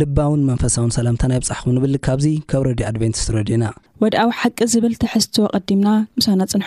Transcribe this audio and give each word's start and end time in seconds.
ልባውን 0.00 0.44
መንፈሳውን 0.50 0.92
ሰላምታናይ 0.98 1.40
ብፃሕኹም 1.42 1.74
ንብል 1.76 1.96
ካብዚ 2.06 2.26
ካብ 2.50 2.62
ረድዩ 2.68 2.84
ኣድቨንቲስ 2.90 3.24
ረድዩና 3.36 3.64
ወድኣዊ 4.04 4.30
ሓቂ 4.42 4.58
ዝብል 4.74 4.94
ትሕዝትዎ 5.02 5.46
ቐዲምና 5.64 5.88
ምሳና 6.20 6.40
ፅንሑ 6.52 6.66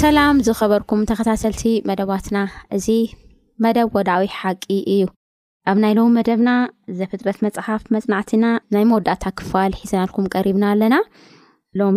ሰላም 0.00 0.40
ዝኸበርኩም 0.46 1.02
ተኸታተልቲ 1.08 1.62
መደባትና 1.88 2.38
እዚ 2.76 2.86
መደብ 3.64 3.88
ወዳዊ 3.96 4.22
ሓቂ 4.38 4.64
እዩ 4.94 5.02
ኣብ 5.70 5.76
ናይ 5.82 5.92
ሎሚ 5.98 6.10
መደብና 6.16 6.50
ዘፍጥረት 6.98 7.38
መፅሓፍ 7.46 7.82
መፅናዕትና 7.94 8.44
ናይ 8.76 8.84
መወዳእታ 8.90 9.24
ክፋል 9.38 9.70
ሒዘናልኩም 9.78 10.26
ቀሪብና 10.34 10.64
ኣለና 10.72 10.96
ሎሚ 11.82 11.96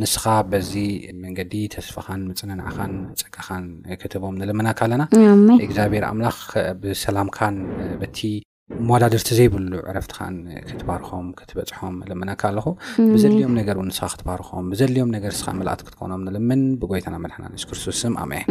ንስኻ 0.00 0.24
በዚ 0.50 0.72
መንገዲ 1.22 1.52
ተስፋኻን 1.74 2.20
ምፅንንዓኻን 2.30 2.92
ፀካኻን 3.20 3.64
ክትህቦም 4.00 4.34
ንልምናካ 4.40 4.80
ኣለና 4.86 5.02
እግዚኣብሔር 5.66 6.04
ኣምላኽ 6.10 6.38
ብሰላምካን 6.82 7.56
በቲ 8.02 8.18
መወዳድርቲ 8.88 9.28
ዘይብሉ 9.38 9.74
ዕረፍትካን 9.90 10.34
ክትባርኾም 10.68 11.26
ክትበፅሖም 11.38 11.94
ልምናካ 12.10 12.42
ኣለኹ 12.50 12.66
ብዘድድልዮም 13.12 13.54
ነገር 13.60 13.76
እን 13.82 13.88
ንስካ 13.90 14.08
ክትባርኾም 14.14 14.66
ብዘድልዮም 14.72 15.12
ነገር 15.16 15.30
ንስካ 15.36 15.48
መልኣት 15.60 15.82
ክትኮኖም 15.86 16.24
ንልምን 16.26 16.62
ብጓይታና 16.82 17.16
መድሕና 17.24 17.44
ንስ 17.54 17.64
ክርስቶስም 17.70 18.14
ኣመየ 18.24 18.42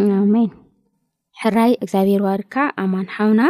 ሕራይ 1.43 1.71
እግዚኣብሔርዋድካ 1.85 2.55
ኣማንሓውና 2.85 3.41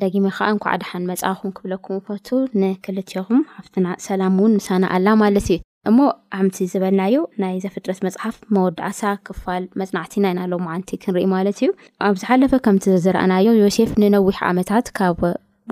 ዳጊሜ 0.00 0.26
ከዓ 0.36 0.46
እንኳዓ 0.54 0.72
ድሓን 0.82 1.06
መፅኩም 1.10 1.52
ክብለኩም 1.56 1.98
ፈቱ 2.06 2.26
ንክልትኹም 2.60 3.40
ኣብትና 3.60 3.86
ሰላም 4.06 4.34
እውን 4.40 4.52
ንሳና 4.58 4.84
ኣላ 4.96 5.06
ማለት 5.22 5.46
እዩ 5.52 5.56
እሞ 5.90 5.98
ኣምቲ 6.38 6.56
ዝበልናዮ 6.72 7.16
ናይ 7.42 7.54
ዘፍጥረት 7.64 8.00
መፅሓፍ 8.06 8.36
መወዳእታ 8.54 9.00
ክፋል 9.26 9.62
መፅናዕቲና 9.80 10.24
ኢና 10.32 10.40
ሎ 10.50 10.56
ዓንቲ 10.74 10.90
ክንርኢ 11.04 11.26
ማለት 11.34 11.58
እዩ 11.62 11.68
ኣብ 12.08 12.14
ዝሓለፈ 12.22 12.52
ከምቲዝረኣናዮ 12.66 13.48
ዮሴፍ 13.62 13.90
ንነዊሕ 14.02 14.38
ዓመታት 14.50 14.88
ካብ 14.98 15.22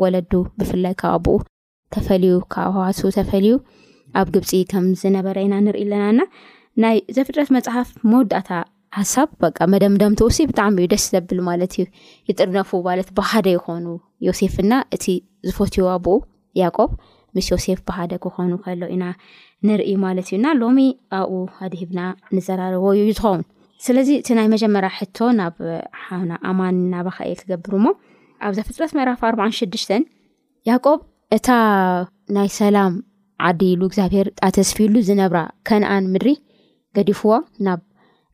ወለዱ 0.05 0.33
ብፍላይ 0.61 0.95
ካብብኡ 1.03 1.37
ተፈልዩ 1.97 2.33
ካብ 2.55 2.73
ህዋት 2.79 3.01
ተፈልዩ 3.19 3.55
ኣብ 4.21 4.29
ግብፂ 4.37 4.51
ከም 4.73 4.87
ዝነበረ 5.03 5.37
ኢና 5.47 5.55
ንርኢ 5.69 5.85
ኣለናና 5.87 6.21
ናይ 6.85 6.97
ዘፍጥረት 7.19 7.49
መፅሓፍ 7.59 7.89
መወዳእታ 8.11 8.51
ሓሳብ 8.97 9.29
በ 9.43 9.47
መደምደም 9.73 10.13
ትውሲ 10.19 10.39
ብጣዕሚዩ 10.51 10.87
ደስ 10.93 11.05
ዘብሉ 11.15 11.39
ማለት 11.49 11.73
እዩ 11.81 11.85
ይጥርነፉ 12.29 12.71
ማለት 12.87 13.09
ብሓደ 13.19 13.47
ይኮኑ 13.57 13.87
ዮሴፍ 14.27 14.55
ና 14.71 14.79
እቲ 14.97 15.05
ዝፈትዎ 15.49 15.87
ኣብኡ 15.95 16.15
ያቆብ 16.61 16.91
ምስ 17.37 17.47
ዮሴፍ 17.53 17.81
ብሓደ 17.89 18.13
ክኾኑ 18.25 18.53
ከሎ 18.65 18.83
ኢና 18.95 19.05
ንርኢ 19.69 19.91
ማለት 20.05 20.29
እዩና 20.31 20.47
ሎሚ 20.63 20.79
ኣብኡ 21.19 21.41
ኣደሂብና 21.67 22.01
ንዘራርበዩ 22.37 23.01
ዝኸውን 23.17 23.43
ስለዚ 23.87 24.09
እቲ 24.21 24.29
ናይ 24.39 24.47
መጀመርያ 24.55 24.91
ሕቶ 24.99 25.19
ናብኣማን 25.41 26.79
ናባኸኤ 26.95 27.35
ክገብር 27.41 27.75
ሞ 27.85 27.93
ኣብዚ 28.47 28.59
ፍጥረት 28.69 28.93
መራፍ6ሽቆ 28.99 30.87
እታ 31.37 31.49
ናይ 32.37 32.49
ሰላም 32.61 32.95
ዓዲ 33.49 33.61
ኢሉ 33.75 33.83
እግዚኣብሄር 33.89 34.27
ጣተስፊሉ 34.41 34.95
ዝነብራ 35.09 35.39
ከነኣን 35.69 36.05
ምድሪ 36.13 36.29
ገዲፍዎ 36.97 37.31
ናብ 37.65 37.81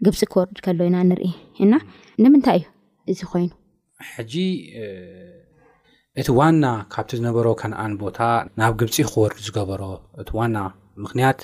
ግብፂ 0.04 0.20
ክወርድ 0.32 0.56
ከሎኢና 0.64 0.96
ንርኢ 1.10 1.28
ኢና 1.64 1.74
ንምንታይ 2.22 2.60
እዩ 2.60 3.12
እዚ 3.12 3.20
ኮይኑ 3.32 3.48
ሕጂ 4.14 4.32
እቲ 6.20 6.28
ዋና 6.38 6.64
ካብቲ 6.94 7.10
ዝነበሮ 7.18 7.46
ከነኣን 7.60 7.92
ቦታ 8.02 8.18
ናብ 8.60 8.72
ግብፂ 8.80 8.96
ክወርድ 9.10 9.38
ዝገበሮ 9.46 9.82
እቲ 10.22 10.30
ዋና 10.38 10.56
ምክንያት 11.04 11.40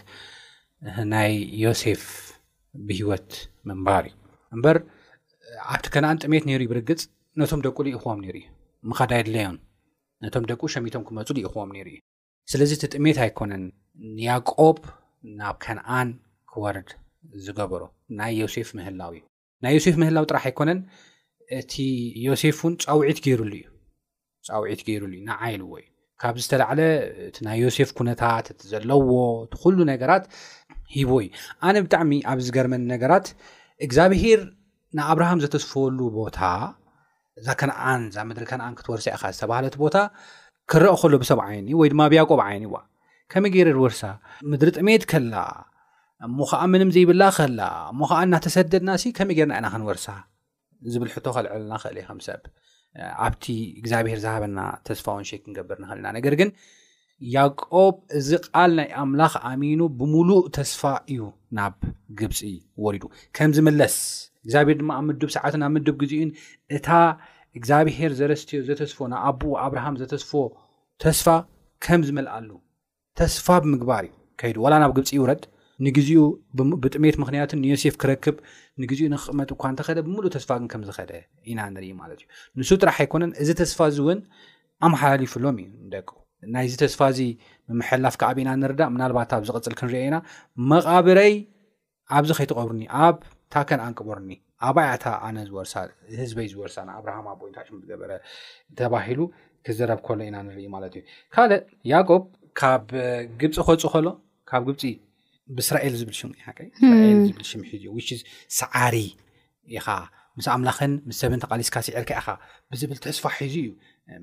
ናይ 1.13 1.33
ዮሴፍ 1.63 2.03
ብሂወት 2.87 3.31
ምንባር 3.69 4.03
እዩ 4.11 4.15
እምበር 4.55 4.77
ኣብቲ 5.73 5.87
ከነኣን 5.95 6.21
ጥሜት 6.25 6.45
ነይሩ 6.49 6.61
ይብርግፅ 6.67 7.01
ነቶም 7.41 7.63
ደቁ 7.67 7.77
ልኢኹቦም 7.89 8.21
ነሩ 8.25 8.37
እዩ 8.43 8.47
ምኸዳ 8.91 9.13
ድለዮን 9.29 9.57
ነቶም 10.25 10.45
ደቁ 10.51 10.61
ሸሚቶም 10.75 11.05
ክመፁ 11.09 11.29
ልኢኹቦም 11.39 11.71
ነሩ 11.77 11.87
እዩ 11.95 12.01
ስለዚ 12.53 12.71
እቲ 12.79 12.85
ጥሜት 12.97 13.19
ኣይኮነን 13.27 13.65
ያቆብ 14.27 14.79
ናብ 15.41 15.57
ከነኣን 15.65 16.09
ክወርድ 16.53 16.91
ዝገበሮ 17.45 17.83
ናይ 18.19 18.33
ዮሴፍ 18.43 18.69
ምህላዊ 18.79 19.15
ናይ 19.65 19.73
ዮሴፍ 19.79 19.97
ምህላዊ 20.03 20.25
ጥራሕ 20.31 20.45
ኣይኮነን 20.51 20.81
እቲ 21.61 21.75
ዮሴፍ 22.27 22.59
እውን 22.63 22.75
ፀውዒት 22.85 23.19
ገይሩሉ 23.27 23.53
እዩ 23.61 23.67
ፃውዒት 24.49 24.81
ገይሩሉ 24.89 25.13
እዩ 25.19 25.23
ንዓይልዎ 25.29 25.73
እዩ 25.81 25.87
ካብዚ 26.23 26.43
ዝተላዕለ 26.47 26.81
እቲ 27.29 27.37
ናይ 27.47 27.59
ዮሴፍ 27.67 27.91
ኩነታት 27.99 28.47
እቲ 28.53 28.61
ዘለዎ 28.73 29.03
እቲ 29.45 29.55
ኩሉ 29.63 29.79
ነገራት 29.93 30.25
ሂቦዎ 30.95 31.19
እዩ 31.27 31.31
ኣነ 31.69 31.77
ብጣዕሚ 31.87 32.13
ኣብዝገርመኒ 32.33 32.83
ነገራት 32.95 33.27
እግዚኣብሄር 33.87 34.41
ንኣብርሃም 34.99 35.43
ዘተስፈወሉ 35.45 35.99
ቦታ 36.19 36.39
እዛ 37.41 37.47
ከነኣን 37.61 38.03
እዛ 38.11 38.17
ምድሪ 38.29 38.45
ከነኣን 38.53 38.75
ክትወርሳ 38.79 39.07
ኢኻ 39.17 39.23
ዝተባሃለቲ 39.35 39.77
ቦታ 39.85 39.97
ክረአ 40.73 40.95
ከሎ 41.03 41.13
ብሰብ 41.23 41.39
ዓይኒ 41.49 41.69
ወይ 41.81 41.89
ድማ 41.93 42.03
ብያቆብ 42.13 42.41
ዓይኒ 42.47 42.65
ዋ 42.73 42.77
ከመ 43.33 43.45
ገይረ 43.55 43.69
ድወርሳ 43.79 44.03
ምድሪ 44.53 44.69
ጥሜት 44.79 45.03
ከላ 45.11 45.35
እሞ 46.27 46.39
ከዓ 46.51 46.63
ምንም 46.73 46.91
ዘይብላ 46.95 47.23
ኸላ 47.37 47.61
እሞ 47.91 47.99
ከዓ 48.11 48.19
እናተሰደድና 48.27 48.91
እሲ 48.99 49.05
ከመይ 49.19 49.37
ጌርና 49.39 49.53
ኢና 49.61 49.67
ክንወርሳ 49.75 50.07
ዝብል 50.93 51.11
ሕቶ 51.15 51.27
ከልዕለና 51.37 51.73
ክእል 51.83 51.97
የ 52.01 52.03
ከም 52.09 52.19
ሰብ 52.27 52.43
ኣብቲ 53.27 53.45
እግዚኣብሄር 53.81 54.19
ዝሃበና 54.25 54.59
ተስፋ 54.87 55.07
ውን 55.17 55.25
ሸ 55.31 55.39
ክንገብር 55.45 55.79
ንክእል 55.83 55.99
ኢና 56.01 56.09
ነገር 56.17 56.35
ግን 56.41 56.51
ያቆብ 57.35 57.95
እዚ 58.19 58.29
ቃል 58.49 58.71
ናይ 58.79 58.89
ኣምላኽ 59.03 59.35
ኣሚኑ 59.51 59.81
ብሙሉእ 60.01 60.43
ተስፋ 60.57 60.83
እዩ 61.13 61.23
ናብ 61.59 61.75
ግብፂ 62.19 62.41
ወሪዱ 62.87 63.05
ከምዝመለስ 63.39 63.97
እግዚኣብሄር 64.45 64.79
ድማ 64.83 64.91
ኣብ 65.01 65.05
ምዱብ 65.11 65.31
ሰዓትን 65.37 65.65
ኣብ 65.67 65.73
ምዱብ 65.77 65.97
ግዜኡን 66.03 66.31
እታ 66.77 66.87
እግዚኣብሄር 67.59 68.13
ዘረስትዮ 68.21 68.61
ዘተስፎ 68.69 68.99
ንኣቦኡ 69.15 69.53
ኣብርሃም 69.65 69.97
ዘተስፎ 70.03 70.33
ተስፋ 71.05 71.27
ከምዝመልኣሉ 71.87 72.51
ተስፋ 73.21 73.47
ብምግባር 73.65 74.05
እዩ 74.09 74.13
ከይዱ 74.43 74.57
ዋላ 74.67 74.75
ናብ 74.83 74.93
ግብፂ 74.99 75.09
ይውረድ 75.17 75.43
ንግዚኡ 75.87 76.23
ብጥሜት 76.85 77.17
ምክንያቱን 77.23 77.59
ንዮሴፍ 77.65 77.95
ክረክብ 78.03 78.37
ንግዜኡ 78.83 79.07
ንክቕመጥ 79.13 79.49
እኳ 79.55 79.63
እንተኸደ 79.73 79.99
ብምሉእ 80.07 80.33
ተስፋ 80.37 80.49
ግን 80.61 80.67
ከም 80.73 80.83
ዝኸደ 80.89 81.13
ኢና 81.51 81.61
ንርኢ 81.75 81.89
ማለት 82.01 82.19
እዩ 82.23 82.27
ንሱ 82.61 82.71
ጥራሕ 82.83 82.97
ኣይኮነን 83.05 83.33
እዚ 83.43 83.49
ተስፋ 83.61 83.79
እዚ 83.93 83.99
እውን 84.05 84.19
ኣመሓላሊፉሎም 84.89 85.57
እዩ 85.63 85.67
ንደቁ 85.87 86.09
ናይዚ 86.55 86.75
ተስፋ 86.85 87.01
እዚ 87.13 87.21
ብምሐላፍ 87.71 88.15
ከዓብ 88.21 88.37
ኢና 88.43 88.51
ንርዳእ 88.63 88.91
ምናልባት 88.95 89.33
ኣብ 89.39 89.43
ዝቕፅል 89.49 89.75
ክንሪአኢና 89.81 90.17
መቓብረይ 90.73 91.35
ኣብዚ 92.19 92.31
ከይትቐብሩኒ 92.39 92.85
ኣብ 93.07 93.17
ታከን 93.55 93.81
ኣንቅበርኒ 93.89 94.31
ኣባያእታ 94.69 95.05
ኣነ 95.27 95.37
ዝወርሳ 95.51 95.75
ህዝበይ 96.21 96.49
ዝወርሳ 96.55 96.77
ኣብርሃም 97.01 97.27
ኣታሽ 97.35 97.69
ዝገበረ 97.83 98.13
ተባሂሉ 98.81 99.21
ክዘረብ 99.67 100.01
ከሎ 100.07 100.19
ኢና 100.31 100.37
ንርኢ 100.49 100.67
ማለት 100.77 100.93
እዩ 100.99 101.05
ካልእ 101.37 101.63
ያቆብ 101.93 102.25
ካብ 102.61 102.85
ግብፂ 103.43 103.57
ክፁ 103.71 103.87
ከሎ 103.95 104.07
ካብ 104.51 104.63
ግፂ 104.69 104.83
ብእስራኤል 105.57 105.95
ዝብል 106.01 106.17
ሽሙ 106.21 106.33
ዝብል 107.31 107.45
ሽም 107.51 107.63
ሒዙ 107.73 107.85
ሰዓሪ 108.61 108.97
ኢኻ 109.79 109.87
ምስ 110.39 110.47
ኣምላኽን 110.55 110.93
ምስ 111.09 111.17
ሰብን 111.23 111.41
ተቃሊስካሲ 111.45 111.87
ዕርካ 111.99 112.11
ኢካ 112.21 112.29
ብዝብል 112.73 112.99
ትሕስፋ 113.05 113.25
ሒዙ 113.39 113.55
እዩ 113.63 113.73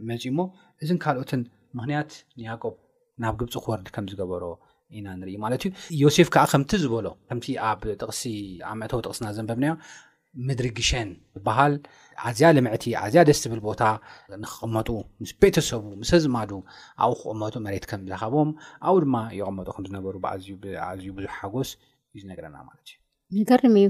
መፂ 0.10 0.24
ሞ 0.38 0.46
እዚን 0.84 1.00
ካልኦትን 1.04 1.42
ምክንያት 1.78 2.12
ንያቆብ 2.40 2.76
ናብ 3.24 3.36
ግብፂ 3.42 3.54
ክወርዲ 3.66 3.88
ከም 3.96 4.06
ዝገበሮ 4.12 4.44
ኢና 4.98 5.08
ንርኢ 5.20 5.36
ማለት 5.46 5.62
እዩ 5.68 5.72
ዮሴፍ 6.04 6.28
ከዓ 6.34 6.44
ከምቲ 6.52 6.72
ዝበሎ 6.84 7.08
ከምቲ 7.30 7.46
ኣብ 7.70 7.82
ጥቕሲ 8.02 8.22
ኣብ 8.70 8.76
ምእተዊ 8.82 9.00
ጥቕስና 9.06 9.28
ዘንበብናዮ 9.38 9.74
ምድሪ 10.48 10.68
ግሸን 10.78 11.10
ዝበሃል 11.38 11.74
ኣዝያ 12.30 12.48
ልምዕቲ 12.56 12.86
ኣዝያ 13.04 13.22
ደስ 13.28 13.40
ዝብል 13.44 13.62
ቦታ 13.68 13.82
ንክቕመጡ 14.44 14.90
ምስ 15.22 15.32
ቤተሰቡ 15.44 15.84
ምስ 16.02 16.10
ህዝማዱ 16.16 16.52
ኣብኡ 17.06 17.16
ክቕመጡ 17.22 17.54
መሬት 17.66 17.86
ከም 17.90 18.02
ዝለካቦም 18.06 18.50
ኣብኡ 18.88 18.98
ድማ 19.06 19.16
ይቐመጡ 19.40 19.68
ከምዝነበሩ 19.76 20.16
ብኣዝዩ 20.26 21.10
ብዙሕ 21.18 21.32
ሓጎስ 21.42 21.70
እዩ 22.14 22.20
ዝነገረና 22.24 22.58
ማለት 22.70 22.88
እዩ 23.34 23.40
ነገርድሚ 23.46 23.78
እዩ 23.86 23.90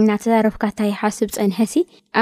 እናተዛረፍካ 0.00 0.64
እታይ 0.72 0.90
ሓስብ 0.98 1.30
ፀንሐሲ 1.36 1.72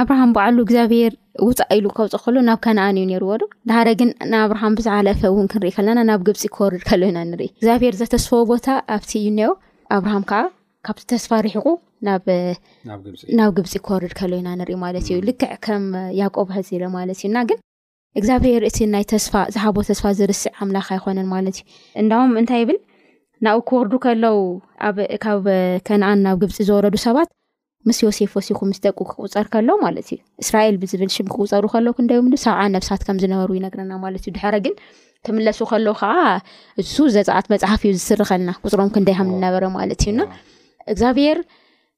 ኣብርሃም 0.01 0.31
ባዕሉ 0.37 0.57
እግዚኣብሄር 0.67 1.13
ውፃእ 1.47 1.73
ኢሉ 1.79 1.87
ከብፅ 1.97 2.13
ከሎ 2.27 2.37
ናብ 2.47 2.61
ከነኣን 2.67 2.99
እዩ 3.01 3.07
ነርዎ 3.11 3.31
ዶ 3.41 3.45
እንድሓደ 3.63 3.89
ግን 4.01 4.11
ናኣብርሃም 4.33 4.77
ብዝዓለፈ 4.79 5.21
እውን 5.33 5.49
ክንርኢ 5.53 5.73
ከለና 5.79 5.99
ናብ 6.11 6.23
ግብፂ 6.29 6.43
ክርድ 6.57 6.85
ከልዩና 6.91 7.19
ንርኢ 7.33 7.49
እግዚኣብሄር 7.59 7.97
ዘተስፈቦ 8.01 8.41
ቦታ 8.53 8.67
ኣብቲ 8.97 9.11
እዩ 9.21 9.29
ኒሄ 9.41 9.51
ኣብርሃም 9.97 10.25
ከዓ 10.31 10.41
ካብቲ 10.89 11.03
ተስፋሪሕቁ 11.13 11.67
ናብ 12.07 13.51
ግብፂ 13.57 13.71
ክወርድ 13.87 14.13
ከለው 14.19 14.39
ኢና 14.41 14.49
ንርኢ 14.59 14.77
ማለት 14.85 15.05
እዩ 15.07 15.17
ልክዕ 15.29 15.53
ከም 15.65 15.85
ያቆብሑዝለ 16.21 16.83
ማለት 16.99 17.19
እዩና 17.21 17.39
ግን 17.49 17.59
እግዚኣብሄር 18.19 18.63
እቲ 18.69 18.79
ናይ 18.93 19.05
ተስፋ 19.13 19.33
ዝሓቦ 19.55 19.77
ተስፋ 19.89 20.05
ዝርስዕ 20.19 20.51
ኣምላክ 20.65 20.87
ኣይኮነን 20.97 21.29
ማለት 21.35 21.57
እዩ 21.61 21.65
እንዳም 22.03 22.31
እንታይ 22.41 22.61
ይብል 22.65 22.79
ናብብ 23.47 23.63
ክወርዱ 23.71 23.93
ከለው 24.05 24.39
ኣብ 24.89 25.27
ከነኣን 25.89 26.21
ናብ 26.27 26.39
ግብፂ 26.45 26.57
ዝወረዱ 26.71 26.97
ሰባት 27.07 27.29
ምስ 27.89 27.99
ዮሴፍ 28.05 28.33
ወሲኩ 28.39 28.61
ምስደቁ 28.71 28.99
ክቁፀር 29.11 29.47
ከሎ 29.53 29.69
ማለት 29.85 30.07
እዩ 30.15 30.19
እስራኤል 30.43 30.77
ብዝብል 30.85 31.11
ሽ 31.17 31.19
ክቁፀሩ 31.33 31.65
ከለ 31.75 31.87
ክንደም 31.99 32.31
ሰብዓ 32.47 32.63
ነብሳት 32.77 33.03
ከምዝነበሩ 33.09 33.51
ይረና 33.59 33.93
ማዩድሕግምሱ 34.05 35.61
ከከዓ 35.71 36.13
ዘፃት 37.17 37.47
መፅሓፍ 37.53 37.83
ዩ 37.89 37.91
ዝስር 37.99 38.23
ከልና 38.31 38.51
ፅሮም 38.73 38.91
ክንደ 38.97 39.09
ከምነበረ 39.21 39.65
ማለትእዩ 39.79 40.15
ግኣብሄር 40.99 41.39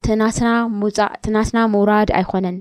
ትናትና 0.06 0.50
ምውፃእ 0.80 1.14
ትናትና 1.24 1.60
ምውራድ 1.72 2.10
ኣይኮነን 2.18 2.56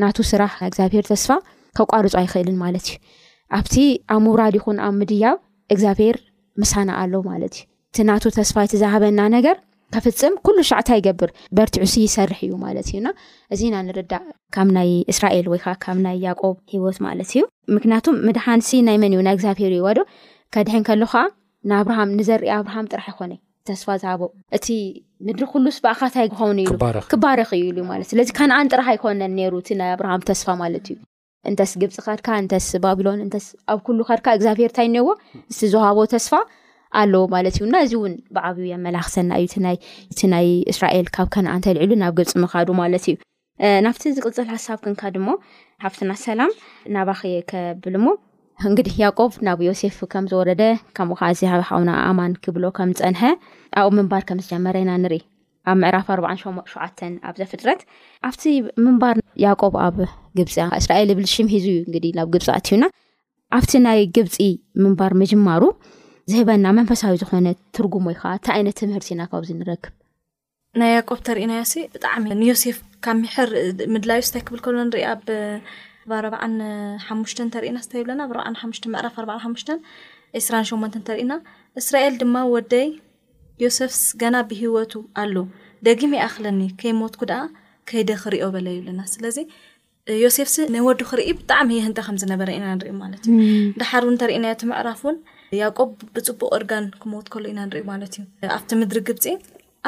ናቱ 0.00 0.16
ስራሕ 0.30 0.54
እግዚኣብሄር 0.68 1.04
ተስፋ 1.10 1.28
ከቋርፁ 1.76 2.12
ኣይክእልን 2.20 2.56
ማለት 2.64 2.86
እዩ 2.88 2.96
ኣብቲ 3.58 3.74
ኣብ 4.14 4.20
ምውራድ 4.24 4.54
ይኹን 4.58 4.78
ኣብ 4.86 4.92
ምድያብ 5.00 5.38
እግዚኣብሄር 5.74 6.16
ምሳና 6.60 6.90
ኣለ 7.02 7.14
ማለት 7.30 7.54
እዩ 7.58 7.64
እቲ 7.92 7.96
ናቱ 8.10 8.24
ተስፋ 8.38 8.56
የትዛሃበና 8.64 9.20
ነገር 9.36 9.56
ከፍፅም 9.94 10.34
ኩሉ 10.46 10.58
ሸዕታ 10.70 10.88
ይገብር 10.98 11.30
በርቲዑሲ 11.56 11.94
ይሰርሕ 12.06 12.38
እዩ 12.46 12.52
ማለት 12.64 12.86
እዩና 12.90 13.08
እዚና 13.54 13.74
ንርዳእ 13.86 14.22
ካብ 14.56 14.68
ናይ 14.76 14.90
እስራኤል 15.12 15.46
ወይ 15.52 15.60
ከዓ 15.64 15.74
ካብ 15.84 15.98
ናይ 16.06 16.16
ያቆብ 16.26 16.56
ሂወት 16.74 16.98
ማለት 17.06 17.30
እዩ 17.34 17.42
ምክንያቱም 17.76 18.16
ምድሓንሲ 18.26 18.70
ናይ 18.88 18.98
መን 19.02 19.14
እዩና 19.16 19.28
እግዚኣብሄር 19.36 19.72
ይወ 19.78 19.88
ዶ 19.98 20.02
ከድሕን 20.56 20.84
ከሎ 20.90 21.02
ከዓ 21.14 21.24
ንኣብርሃም 21.70 22.14
ንዘርኣ 22.18 22.48
ኣብርሃም 22.60 22.88
ጥራሕ 22.92 23.08
ይኮነዩ 23.12 23.40
ስፋ 23.80 23.88
ዝሃእቲ 24.02 24.66
ምድሪ 25.26 25.44
ኩሉስ 25.52 25.76
ብኣካታይ 25.84 26.26
ክኮውን 26.32 26.58
ኢሉክባርኽ 26.64 27.48
እዩኢሉማለት 27.58 28.06
ስለዚ 28.12 28.28
ከነኣንጥራክ 28.38 28.88
ኣይኮነን 28.92 29.34
ሩ 29.52 29.60
እቲ 29.62 29.68
ናይ 29.80 29.90
ኣብርሃም 29.94 30.22
ተስፋ 30.28 30.48
ማለት 30.62 30.86
እዩ 30.92 30.96
እንተስ 31.50 31.70
ግብፂ 31.82 31.94
ካድካ 32.06 32.26
እንተስ 32.42 32.66
ባቢሎን 32.84 33.20
እንስ 33.26 33.46
ኣብ 33.72 33.78
ኩሉ 33.86 33.98
ካድካ 34.08 34.26
እግዚኣብሄር 34.38 34.70
እንታይ 34.72 34.86
እኒዎ 34.90 35.06
ቲ 35.58 35.68
ዝዋሃቦ 35.72 35.98
ተስፋ 36.14 36.32
ኣለዎ 37.00 37.22
ማለት 37.34 37.54
እዩ 37.60 37.64
እና 37.68 37.76
እዚ 37.86 37.92
ውን 38.02 38.14
ብዓብዩ 38.36 38.66
ኣመላኽሰና 38.78 39.30
እዩእቲ 39.44 40.20
ናይ 40.34 40.48
እስራኤል 40.72 41.06
ካብ 41.16 41.28
ከነኣእንተልዕሉ 41.36 41.90
ናብ 42.02 42.14
ግብፂ 42.18 42.32
ምካዱ 42.42 42.68
ማለት 42.82 43.06
እዩ 43.12 43.16
ናብቲ 43.86 44.02
ዝቅልፅል 44.16 44.48
ሓሳብ 44.54 44.78
ክንካ 44.84 45.02
ድሞ 45.16 45.28
ካብትና 45.84 46.12
ሰላም 46.26 46.52
ናባኸ 46.96 47.20
እየ 47.32 47.40
ከብል 47.50 47.96
ሞ 48.04 48.14
እንግዲ 48.68 48.88
ያቆብ 49.02 49.32
ናብ 49.46 49.60
ዮሴፍ 49.68 49.96
ከም 50.12 50.24
ዝወረደ 50.30 50.62
ከምኡ 50.96 51.14
ከዓ 51.18 51.28
እዚ 51.34 51.40
ሃብከቡና 51.52 51.90
ኣማን 52.10 52.32
ክብሎ 52.44 52.64
ከም 52.76 52.90
ዝፀንሐ 52.98 53.22
ኣብኡ 53.82 53.90
ምንባር 53.98 54.22
ከም 54.28 54.38
ዝጀመረ 54.44 54.76
ኢና 54.82 54.90
ንርኢ 55.02 55.18
ኣብ 55.70 55.76
ምዕራፍ 55.82 56.06
ኣሸ 56.32 56.40
ሸዓ 56.72 56.84
ኣብ 57.28 57.34
ዘፍጥረት 57.40 57.80
ኣብቲ 58.28 58.42
ምንባር 58.84 59.16
ያቆብ 59.46 59.74
ኣብ 59.86 59.96
ግብፂ 60.38 60.50
እስራኤል 60.80 61.10
ብል 61.20 61.28
ሽም 61.34 61.48
ሒዙ 61.54 61.66
እዩ 61.74 61.82
ግዲ 61.94 62.06
ናብ 62.18 62.28
ግብፂኣት 62.34 62.66
እዩና 62.72 62.84
ኣብቲ 63.58 63.72
ናይ 63.86 64.00
ግብፂ 64.18 64.36
ምንባር 64.84 65.12
መጅማሩ 65.22 65.62
ዝህበና 66.32 66.66
መንፈሳዊ 66.80 67.14
ዝኮነ 67.22 67.48
ትርጉም 67.78 68.04
ወይ 68.10 68.16
ከዓ 68.22 68.30
እንቲ 68.34 68.46
ዓይነት 68.56 68.76
ትምህርቲ 68.80 69.08
ኢና 69.14 69.22
ካብዚ 69.30 69.50
ንረክብ 69.62 69.92
ናይ 70.80 70.92
ያቆብ 70.96 71.18
ተርእ 71.26 71.46
ናዮስ 71.52 71.72
ብጣዕሚ 71.94 72.26
ንዮሴፍ 72.42 72.76
ካብ 73.06 73.16
ምሕር 73.24 73.50
ምድላዩስታይ 73.94 74.42
ክብል 74.46 74.60
ከሎ 74.66 74.76
ንርኢ 74.90 75.02
ኣ 75.12 75.14
ብ 76.10 76.12
ኣርባዓን 76.18 76.54
ሓሙሽተን 77.06 77.44
እንተርእና 77.46 77.78
ስተይብለና 77.86 78.20
ኣብ 78.26 78.32
ኣ 78.48 78.52
ሓሽ 78.62 78.78
መዕራፍ 78.94 79.16
ኣርዓ 79.22 79.34
ሓሙሽተን 79.44 79.78
ዒስራን 80.38 80.64
ሸመንተ 80.70 80.94
እንተርኢና 81.00 81.32
እስራኤል 81.80 82.14
ድማ 82.22 82.36
ወደይ 82.54 82.88
ዮሴፍስ 83.64 84.00
ገና 84.22 84.36
ብሂወቱ 84.50 84.92
ኣሎ 85.22 85.34
ደጊም 85.86 86.12
ይኣኽለኒ 86.18 86.60
ከይሞትኩ 86.80 87.22
ደኣ 87.32 87.40
ከይደ 87.90 88.10
ክሪኦ 88.22 88.46
በለ 88.56 88.66
ይብለና 88.76 89.00
ስለዚ 89.14 89.36
ዮሴፍሲ 90.24 90.54
ናይ 90.74 90.82
ወዲ 90.88 91.02
ክርኢ 91.08 91.28
ብጣዕሚ 91.40 91.70
የህንተ 91.78 91.98
ከም 92.06 92.16
ዝነበረ 92.22 92.48
ኢና 92.58 92.66
ንሪ 92.76 92.88
ማለት 93.02 93.22
እዩ 93.30 93.34
ንዳሓድእ 93.76 94.14
እተሪእናየቲ 94.16 94.62
ምዕራፍ 94.70 95.00
እውን 95.06 95.16
ያቆብ 95.62 95.90
ብፅቡቅ 96.14 96.50
እርጋን 96.58 96.86
ክመት 97.02 97.26
ከሉ 97.32 97.44
ኢና 97.52 97.60
ንርኢ 97.68 97.82
ማለት 97.92 98.14
እዩ 98.20 98.50
ኣብቲ 98.56 98.70
ምድሪ 98.80 98.98
ግብፂ 99.10 99.24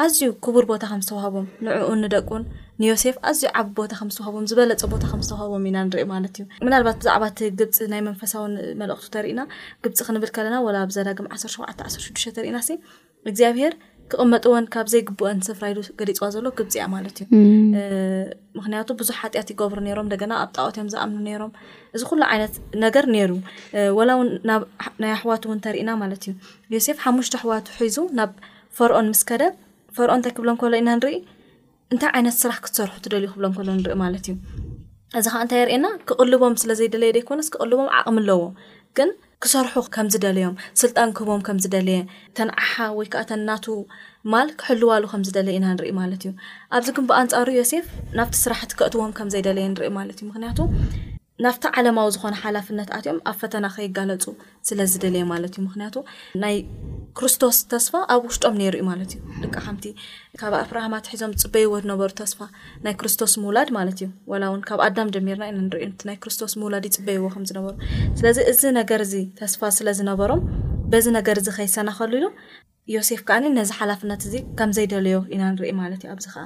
ኣዝዩ 0.03 0.21
ክቡር 0.45 0.63
ቦታ 0.69 0.81
ከምዝተዋሃቦም 0.91 1.45
ንዕኡን 1.65 1.99
ንደቁን 2.03 2.41
ንዮሴፍ 2.81 3.15
ኣዝዩ 3.29 3.45
ዓብ 3.59 3.67
ቦታ 3.77 3.91
ከምዝተዋሃቦም 3.99 4.47
ዝበለፀ 4.51 4.81
ቦታ 4.93 5.03
ከምዝተሃቦም 5.11 5.65
ኢና 5.69 5.77
ንሪኢ 5.87 6.05
ማለት 6.13 6.33
እዩ 6.39 6.45
ምናልባት 6.67 6.97
ብዛዕባ 7.01 7.23
እቲ 7.31 7.39
ግብፂ 7.59 7.85
ናይ 7.93 8.01
መንፈሳዊ 8.07 8.45
መልእክቱ 8.81 9.07
ተርኢና 9.15 9.41
ግብፂ 9.85 9.97
ክንብል 10.07 10.31
ከለና 10.37 10.55
ወላ 10.65 10.75
ኣብዘዳግም 10.87 11.27
1ሸዓ 11.37 11.67
ዓሽዱሽተ 11.87 12.33
ተርኢና 12.39 12.57
እግዚኣብሄር 13.29 13.75
ክቕመጥዎን 14.11 14.65
ካብ 14.73 14.87
ዘይግብኦን 14.93 15.39
ስፍራሉ 15.47 15.77
ገሊፅዋ 15.99 16.27
ዘሎ 16.35 16.45
ግብፂ 16.57 16.71
እያ 16.77 16.83
ማለት 16.95 17.15
እዩ 17.23 17.27
ምክንያቱ 18.57 18.87
ብዙሕ 18.99 19.15
ሓጢኣት 19.21 19.49
ይገብሩ 19.53 19.79
ሮም 19.99 20.09
ደና 20.11 20.33
ኣብ 20.41 20.49
ጣቀትዮም 20.57 20.89
ዝኣምኑ 20.93 21.27
ሮም 21.43 21.51
እዚ 21.97 22.01
ኩሉ 22.09 22.21
ዓይነት 22.31 22.53
ነገር 22.85 23.07
ይሩ 23.21 23.31
ወላው 23.99 24.21
ናይ 25.03 25.11
ኣሕዋት 25.17 25.45
እውን 25.49 25.61
ተርኢና 25.67 25.89
ማለት 26.03 26.25
እዩ 26.29 26.33
ዮሴፍ 26.75 26.99
ሓሙሽቲ 27.05 27.35
ኣሕዋቱ 27.41 27.69
ሒዙ 27.83 27.97
ናብ 28.19 28.33
ፈርኦን 28.79 29.07
ምስ 29.13 29.21
ከደብ 29.31 29.53
ፈርኦ 29.97 30.13
እንታይ 30.19 30.33
ክብሎን 30.37 30.57
ከሎ 30.61 30.73
ኢና 30.81 30.89
ንርኢ 30.99 31.15
እንታይ 31.93 32.09
ዓይነት 32.17 32.35
ስራሕ 32.41 32.57
ክትሰርሑ 32.65 32.91
እትደልዩ 32.99 33.27
ክብሎን 33.33 33.53
ከሎ 33.57 33.67
ንርኢ 33.77 33.93
ማለት 34.03 34.25
እዩ 34.31 34.35
እዚ 35.19 35.25
ከዓ 35.33 35.41
እንታይ 35.45 35.59
የርኤየና 35.61 35.87
ክቕልቦም 36.07 36.55
ስለዘይደለየ 36.63 37.13
ደይኮነስ 37.17 37.49
ክቅልቦም 37.53 37.89
ዓቅሚ 37.99 38.17
ኣለዎ 38.23 38.41
ግን 38.99 39.09
ክሰርሑ 39.43 39.75
ከምዝደለዮም 39.95 40.55
ስልጣን 40.81 41.09
ክህቦም 41.17 41.41
ከምዝደለየ 41.47 42.01
ተን 42.37 42.49
ዓሓ 42.63 42.75
ወይከዓ 42.99 43.21
ተንናቱ 43.31 43.65
ማል 44.33 44.49
ክሕልዋሉ 44.61 45.03
ከምዝደለየ 45.13 45.57
ኢና 45.59 45.65
ንርኢ 45.77 45.91
ማለት 46.01 46.23
እዩ 46.27 46.31
ኣብዚ 46.77 46.89
ግንቢ 46.99 47.11
ኣንፃሩ 47.23 47.47
ዮሴፍ 47.61 47.87
ናብቲ 48.19 48.35
ስራሕቲ 48.45 48.71
ከእትዎም 48.81 49.13
ከምዘይደለየ 49.19 49.67
ንርኢ 49.75 49.91
ማለት 49.99 50.17
እዩ 50.23 50.27
ምክንያቱ 50.31 50.59
ናብቲ 51.43 51.65
ዓለማዊ 51.79 52.05
ዝኮነ 52.15 52.35
ሓላፍነት 52.41 52.89
ኣትኦም 52.97 53.17
ኣብ 53.29 53.33
ፈተና 53.39 53.65
ከይጋለፁ 53.75 54.23
ስለዝደለየ 54.67 55.23
ማለት 55.31 55.53
እዩ 55.55 55.61
ምክንያቱ 55.65 55.95
ናይ 56.43 56.55
ክርስቶስ 57.17 57.57
ተስፋ 57.71 57.93
ኣብ 58.13 58.21
ውሽጦም 58.27 58.55
ነይሩ 58.61 58.73
ዩ 58.81 58.83
ማለት 58.91 59.11
እዩ 59.15 59.41
ደ 59.43 59.47
ካምቲ 59.55 59.85
ካብ 60.41 60.53
ኣብርሃማት 60.61 61.07
ሒዞም 61.13 61.33
ፅበይዎ 61.43 61.73
ዝነበሩ 61.85 62.09
ተስፋ 62.21 62.39
ናይ 62.85 62.93
ክርስቶስ 63.01 63.33
ምውላድ 63.45 63.71
ማለት 63.77 63.99
እዩ 64.05 64.09
ላ 64.43 64.43
እውን 64.51 64.61
ካብ 64.69 64.81
ኣዳም 64.87 65.11
ጀሚርና 65.15 65.43
ኢ 65.51 65.55
ንሪ 65.57 65.81
ናይ 66.09 66.17
ክርስቶስ 66.25 66.53
ምውላድ 66.61 66.87
እ 66.89 66.93
ፅበይዎ 66.97 67.29
ከምዝነበሩ 67.35 67.73
ስለዚ 68.21 68.37
እዚ 68.53 68.63
ነገር 68.79 69.03
ዚ 69.11 69.23
ተስፋ 69.41 69.61
ስለዝነበሮም 69.79 70.43
በዚ 70.93 71.05
ነገር 71.19 71.37
ዚ 71.45 71.49
ከይሰናኸሉ 71.57 72.13
ዩ 72.23 72.29
ዮሴፍ 72.93 73.21
ከዓኒ 73.27 73.45
ነዚ 73.57 73.69
ሓላፍነት 73.77 74.21
እዚ 74.27 74.33
ከምዘይደለዮ 74.57 75.17
ኢና 75.35 75.43
ንርኢ 75.53 75.69
ማለት 75.81 76.01
እዩ 76.05 76.09
ኣብዚ 76.15 76.25
ከዓ 76.33 76.43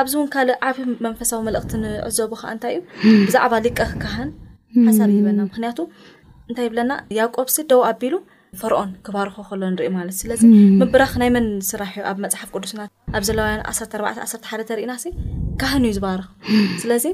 ኣብዚ 0.00 0.12
እውን 0.18 0.28
ካልእ 0.34 0.58
ዓብ 0.68 0.76
መንፈሳዊ 1.06 1.38
መልእኽቲ 1.46 1.72
ንዕዘቡ 1.84 2.32
ከ 2.40 2.50
እንታይ 2.54 2.74
እዩ 2.78 3.14
ብዛዕባ 3.28 3.52
ሊቀ 3.66 3.78
ካህን 4.02 4.30
ሓሳብ 4.88 5.08
እዝበለና 5.14 5.40
ምክንያቱ 5.48 5.78
እንታይ 6.48 6.66
ይብለና 6.68 6.92
ያቆብሲ 7.20 7.56
ደው 7.70 7.80
ኣቢሉ 7.90 8.14
ፈርኦን 8.62 8.90
ክባርኽ 9.06 9.36
ከሎ 9.48 9.60
ንርኢ 9.74 9.88
ማለት 9.98 10.16
ስለዚ 10.22 10.42
ምብረኽ 10.80 11.12
ናይ 11.22 11.30
መን 11.36 11.46
ስራሕ 11.70 11.92
እዩ 11.98 12.04
ኣብ 12.10 12.18
መፅሓፍ 12.24 12.50
ቅዱስና 12.56 12.80
ኣብ 13.16 13.24
ዘለዋ 13.28 13.46
14ባዕ 13.72 14.12
ተ 14.42 14.46
ሓደ 14.50 14.60
ተርኢና 14.70 14.92
ካህን 15.62 15.84
እዩ 15.88 15.94
ዝባርኽ 15.98 16.28
ስለዚ 16.82 17.06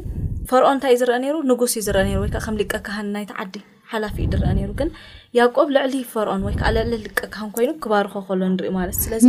ፈርኦን 0.50 0.74
እንታይ 0.76 0.92
እዩ 0.94 0.98
ዝርአ 1.02 1.16
ሩ 1.34 1.38
ንጉስ 1.52 1.72
እዩ 1.78 1.84
ዝርአ 1.88 2.02
ወ 2.22 2.26
ከም 2.46 2.56
ሊቀ 2.62 2.72
ካህን 2.88 3.08
ናይተዓዲ 3.16 3.56
ሓላፊ 3.92 4.16
እዩ 4.24 4.28
ንርአ 4.34 4.50
ነይሩ 4.58 4.70
ግን 4.80 4.88
ያቆብ 5.38 5.68
ልዕሊ 5.74 5.92
ይፈርኦን 6.04 6.44
ወይከዓ 6.46 6.68
ልዕሊ 6.76 6.94
ልቀካን 7.02 7.50
ኮይኑ 7.56 7.70
ክባርኮ 7.82 8.14
ከሎ 8.28 8.40
ንርኢ 8.52 8.68
ማለት 8.76 8.96
ስለዚ 9.02 9.24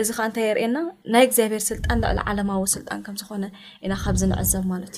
እዚ 0.00 0.08
ከዓ 0.16 0.24
እንታይ 0.28 0.44
የርኤየና 0.48 0.78
ናይ 1.12 1.24
እግዚኣብሄር 1.28 1.62
ስልጣን 1.70 1.98
ዕሊ 2.10 2.18
ዓለማዊ 2.32 2.62
ስልጣን 2.74 3.00
ከምዝኾነ 3.06 3.44
ኢና 3.86 3.92
ካብዚ 4.04 4.22
ንዕዘብ 4.32 4.64
ማለት 4.72 4.94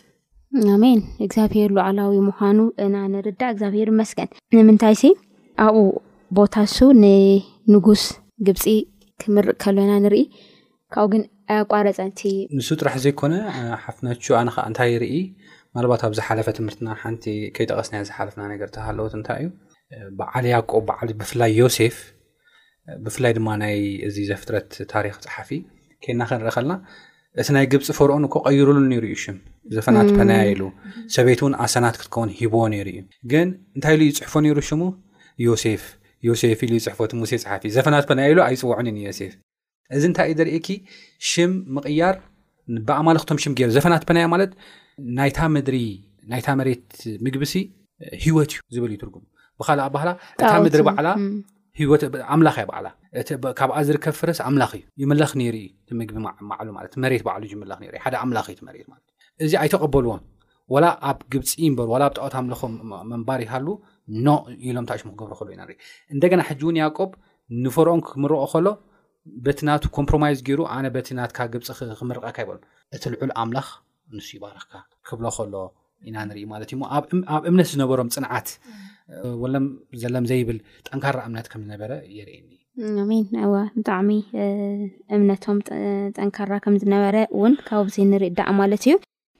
እዩ 0.58 0.68
ኣሜን 0.76 1.00
እግዚኣብሄር 1.26 1.70
ላዕላዊ 1.78 2.18
ምኳኑ 2.28 2.58
እና 2.84 2.96
ንርዳ 3.14 3.42
እግዚኣብሄር 3.54 3.90
መስገን 4.00 4.30
ንምንታይ 4.56 4.94
ዚ 5.00 5.12
ኣብኡ 5.64 5.82
ቦታ 6.38 6.54
ሱ 6.76 6.80
ንንጉስ 7.02 8.04
ግብፂ 8.48 8.64
ክምርእ 9.22 9.56
ከሎና 9.64 9.92
ንርኢ 10.04 10.22
ካብኡ 10.94 11.08
ግን 11.14 11.22
ኣቋረፀንቲ 11.58 12.20
ንስ 12.56 12.68
ጥራሕ 12.80 12.94
ዘይኮነ 13.04 13.34
ሓፍነች 13.84 14.24
ኣነ 14.42 14.48
ከ 14.54 14.60
እንታይ 14.70 14.90
ይርኢ 14.94 15.14
ማልባት 15.76 16.02
ኣብ 16.06 16.12
ዝሓለፈ 16.18 16.46
ትምህርትና 16.58 16.88
ሓንቲ 17.02 17.24
ከይጠቀስና 17.56 17.96
ዝሓለፍና 18.08 18.42
ነገር 18.54 18.68
ተሃለዎት 18.76 19.14
እንታይ 19.20 19.40
እዩ 19.44 19.48
በዓል 20.18 20.44
ያቆ 20.54 20.70
በዓል 20.88 21.10
ብፍላይ 21.20 21.50
ዮሴፍ 21.60 21.96
ብፍላይ 23.04 23.32
ድማ 23.36 23.48
ናይ 23.62 23.76
እዚ 24.08 24.16
ዘፍትረት 24.30 24.70
ታሪክ 24.92 25.14
ፅሓፊ 25.26 25.50
ኬና 26.04 26.20
ክንርኢ 26.30 26.50
ከለና 26.56 26.74
እቲ 27.40 27.48
ናይ 27.56 27.64
ግብፂ 27.72 27.86
ፈርኦን 27.98 28.24
ከቀይሩሉ 28.34 28.76
ነይሩ 28.92 29.04
እዩ 29.10 29.16
ሽ 29.22 29.34
ዘፈናት 29.76 30.08
ፐናያ 30.18 30.40
ኢሉ 30.52 30.62
ሰበይትውን 31.14 31.54
ኣሰናት 31.64 31.96
ክትከውን 32.00 32.30
ሂቦዎ 32.40 32.64
ነይሩ 32.74 32.86
እዩ 32.94 33.00
ግን 33.32 33.48
እንታይ 33.76 33.94
ኢሉ 33.98 34.04
ፅሕፎ 34.18 34.34
ነይሩ 34.44 34.58
ሽሙ 34.68 34.82
ዮሴፍ 35.46 35.84
ዮሴፊ 36.28 36.60
ኢሉ 36.68 36.74
ይፅሕፎት 36.80 37.12
ሙሴ 37.20 37.30
ፅሓፊእ 37.44 37.74
ዘፈናት 37.76 38.10
ናያ 38.18 38.28
ኢሉ 38.34 38.40
ኣይፅውዑን 38.48 38.86
ዮሴፍ 39.08 39.32
እዚ 39.98 40.02
እንታይ 40.10 40.28
እ 40.34 40.36
ዘርእኪ 40.40 40.68
ሽም 41.30 41.52
ምቕያር 41.76 42.16
ብኣማልክቶም 42.88 43.38
ሽም 43.44 43.52
ገይሩ 43.58 43.70
ዘፈናት 43.78 44.02
ፐናያ 44.10 44.26
ማለት 44.34 44.52
ናይ 45.18 45.30
ምድሪ 45.56 45.78
ናይታ 46.32 46.48
መሬት 46.60 46.86
ምግቢሲ 47.24 47.54
ሂወት 48.24 48.52
እዩ 48.58 48.66
ዝብል 48.74 48.92
ይትርጉም 48.94 49.24
ብካሊእ 49.60 49.84
ኣባህላ 49.88 50.10
ካብ 50.40 50.60
ምድሪ 50.66 50.82
በዓላ 50.88 51.08
ሂወት 51.80 52.02
ኣምላክይ 52.34 52.64
በዓላ 52.70 52.86
ካብኣ 53.58 53.74
ዝርከብ 53.88 54.14
ፍረስ 54.20 54.38
ኣምላኽ 54.48 54.70
እዩ 54.78 54.82
ይመለኽ 55.02 55.30
ነይሩ 55.40 55.56
ምግቢ 56.00 56.16
ዕሉ 56.60 56.68
ለት 56.84 56.94
መሬት 57.04 57.22
በዕሉ 57.26 57.42
ዩላ 57.52 57.72
ሓደ 58.04 58.14
ኣምላኽ 58.24 58.46
እዩ 58.54 58.58
መሬ 58.68 58.76
ት 58.84 58.88
እዩ 58.88 59.46
እዚ 59.46 59.52
ኣይተቐበልዎም 59.62 60.22
ወላ 60.74 60.84
ኣብ 61.10 61.18
ግብፂ 61.32 61.50
በሩ 61.78 61.88
ወላ 61.94 62.02
ኣብ 62.08 62.12
ጣዖታ 62.18 62.36
ምለኮም 62.46 62.74
መንባር 63.10 63.40
ይሃሉ 63.46 63.66
ኖ 64.26 64.28
ኢሎም 64.68 64.84
እታእሽም 64.86 65.10
ክገብሮ 65.12 65.32
ከሎ 65.38 65.48
ኢና 65.54 65.62
ርኢ 65.70 65.76
እንደገና 66.14 66.40
ሕጂ 66.48 66.60
እውን 66.66 66.76
ያቆብ 66.82 67.10
ንፈርኦም 67.64 68.00
ክምርቀ 68.08 68.42
ከሎ 68.52 68.66
በቲ 69.44 69.58
ናቱ 69.68 69.82
ኮምፕሮማይዝ 69.98 70.38
ገይሩ 70.48 70.60
ኣነ 70.74 70.86
በቲ 70.96 71.08
ናትካ 71.18 71.38
ግብፂ 71.54 71.66
ክምርቐካ 72.00 72.36
ይበሎም 72.44 72.64
እቲ 72.96 73.02
ልዑል 73.14 73.32
ኣምላኽ 73.42 73.68
ንሱ 74.16 74.28
ይባረክካ 74.38 74.72
ክብሎ 75.08 75.26
ከሎ 75.36 75.54
ኢና 76.08 76.16
ንርኢ 76.28 76.42
ማለት 76.52 76.68
እዩ 76.70 76.76
ሞ 76.82 76.88
ኣብ 76.96 77.04
እምነት 77.50 77.68
ዝነበሮም 77.72 78.10
ፅንዓት 78.16 78.48
ወሎም 79.42 79.66
ዘሎም 80.02 80.24
ዘይብል 80.30 80.58
ጠንካራ 80.88 81.16
እምነት 81.28 81.46
ከምዝነበረ 81.52 81.92
የርኢኒ 82.16 82.50
ን 83.34 83.50
ብጣዕሚ 83.78 84.10
እምነቶም 85.16 85.58
ጠንካራ 86.18 86.50
ከምዝነበረ 86.64 87.16
እውን 87.36 87.52
ካብኡ 87.68 87.88
ዘ 87.96 87.98
እንርኢ 88.06 88.30
ዳእ 88.38 88.52
ማለት 88.60 88.84
እዩ 88.86 88.94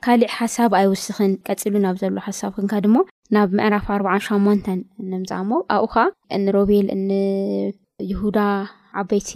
ካሊእ 0.06 0.30
ሓሳብ 0.38 0.72
ኣይውስኽን 0.80 1.32
ቀፂሉ 1.48 1.74
ናብ 1.86 1.96
ዘሎ 2.02 2.16
ሓሳብ 2.26 2.52
ክንካ 2.56 2.72
ድሞ 2.84 2.96
ናብ 3.34 3.50
ምዕራፍ 3.58 3.86
ኣ0 3.96 4.08
8ማንን 4.28 4.80
ንምፃኣሞ 5.12 5.50
ኣብኡ 5.76 5.92
ከዓ 5.94 6.04
እንሮቤል 6.38 6.88
እንይሁዳ 6.96 8.38
ዓበይቲ 9.02 9.30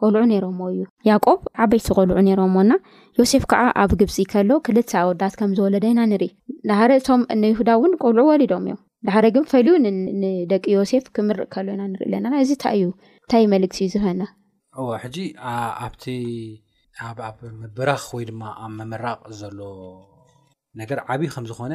ቆልዑ 0.00 0.20
ነሮምዎ 0.30 0.66
እዩ 0.72 0.82
ያቆብ 1.08 1.40
ዓበይቲ 1.64 1.86
ቆልዑ 1.98 2.16
ሮምዎና 2.40 2.72
ዮሴፍ 3.20 3.44
ከዓ 3.50 3.62
ኣብ 3.82 3.92
ግብፂ 4.00 4.16
ከሎ 4.32 4.50
ክልተ 4.66 4.90
ኣወዳት 5.02 5.34
ከም 5.40 5.52
ዝወለደ 5.58 5.84
ኢና 5.92 6.00
ንርኢ 6.10 6.30
ዳሕደእቶም 6.70 7.22
ንይሁዳ 7.42 7.68
እውን 7.78 7.92
ቆልዑ 8.02 8.24
ወሊዶም 8.30 8.64
እዮም 8.68 8.80
ዳሓደ 9.06 9.26
ግን 9.34 9.44
ፈልዩ 9.52 9.74
ንደቂ 10.22 10.64
ዮሴፍ 10.76 11.04
ክምርእ 11.16 11.48
ከሎ 11.54 11.66
ኢና 11.76 11.82
ንርኢ 11.92 12.08
ኣለና 12.18 12.26
እዚ 12.44 12.50
እንታይ 12.58 12.74
እዩ 12.78 12.84
እንታይ 13.22 13.44
መልክቲ 13.54 13.78
እዩ 13.84 13.90
ዝበና 13.94 14.22
ሕጂ 15.04 15.16
ኣብቲ 15.86 16.04
ኣብ 17.08 17.18
ምብራኽ 17.62 18.04
ወይ 18.16 18.24
ድማ 18.30 18.42
ኣብ 18.64 18.72
መምራቅ 18.80 19.20
ዘሎ 19.40 19.58
ነገር 20.80 20.98
ዓብይ 21.12 21.28
ከምዝኮነ 21.34 21.74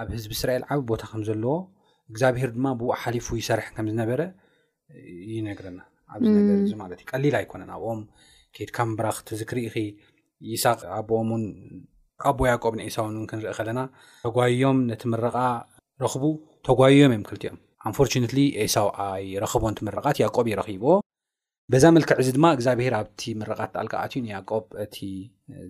ኣብ 0.00 0.08
ህዝቢ 0.16 0.32
እስራኤል 0.38 0.64
ዓብ 0.72 0.80
ቦታ 0.90 1.02
ከምዘለዎ 1.12 1.54
እግዚኣብሄር 2.12 2.50
ድማ 2.56 2.66
ብ 2.80 2.96
ሓሊፉ 3.02 3.26
ይሰርሐ 3.40 3.66
ከምዝነበረ 3.76 4.20
ይነግርና 5.34 5.80
ኣብዚ 6.14 6.28
ነገር 6.38 6.56
እዚ 6.66 6.72
ማለት 6.82 6.98
እዩ 7.02 7.06
ቀሊል 7.12 7.34
ኣይኮነን 7.40 7.70
ኣብኦም 7.76 8.00
ኬድካ 8.56 8.78
ብራክቲ 8.98 9.28
ዝክሪኢ 9.40 9.76
ይሳቅ 10.52 10.78
ኣኦም 10.98 11.30
ኣቦ 12.28 12.38
ያቆብ 12.52 12.72
ንኤሳንን 12.78 13.26
ክንርኢ 13.30 13.50
ከለና 13.58 13.80
ተጓዮም 14.24 14.78
ነቲ 14.90 15.02
ምረቃ 15.12 15.36
ረኽቡ 16.04 16.24
ተጓዮም 16.68 17.12
እዮም 17.14 17.24
ክልቲእኦም 17.28 17.58
ኣንፈርነት 17.88 18.32
ኤሳውኣይ 18.64 19.26
ረኽቦን 19.44 19.76
ቲምረቃት 19.78 20.16
ያቆብ 20.24 20.46
ይረኪቦ 20.52 20.84
በዛ 21.72 21.84
መልክዕ 21.96 22.14
እዚ 22.22 22.28
ድማ 22.36 22.46
እግዚኣብሄር 22.56 22.94
ኣብቲ 23.00 23.20
ምረቃ 23.40 23.60
ተኣልክኣትእዩ 23.74 24.24
ያቆብ 24.34 24.64
እቲ 24.84 24.96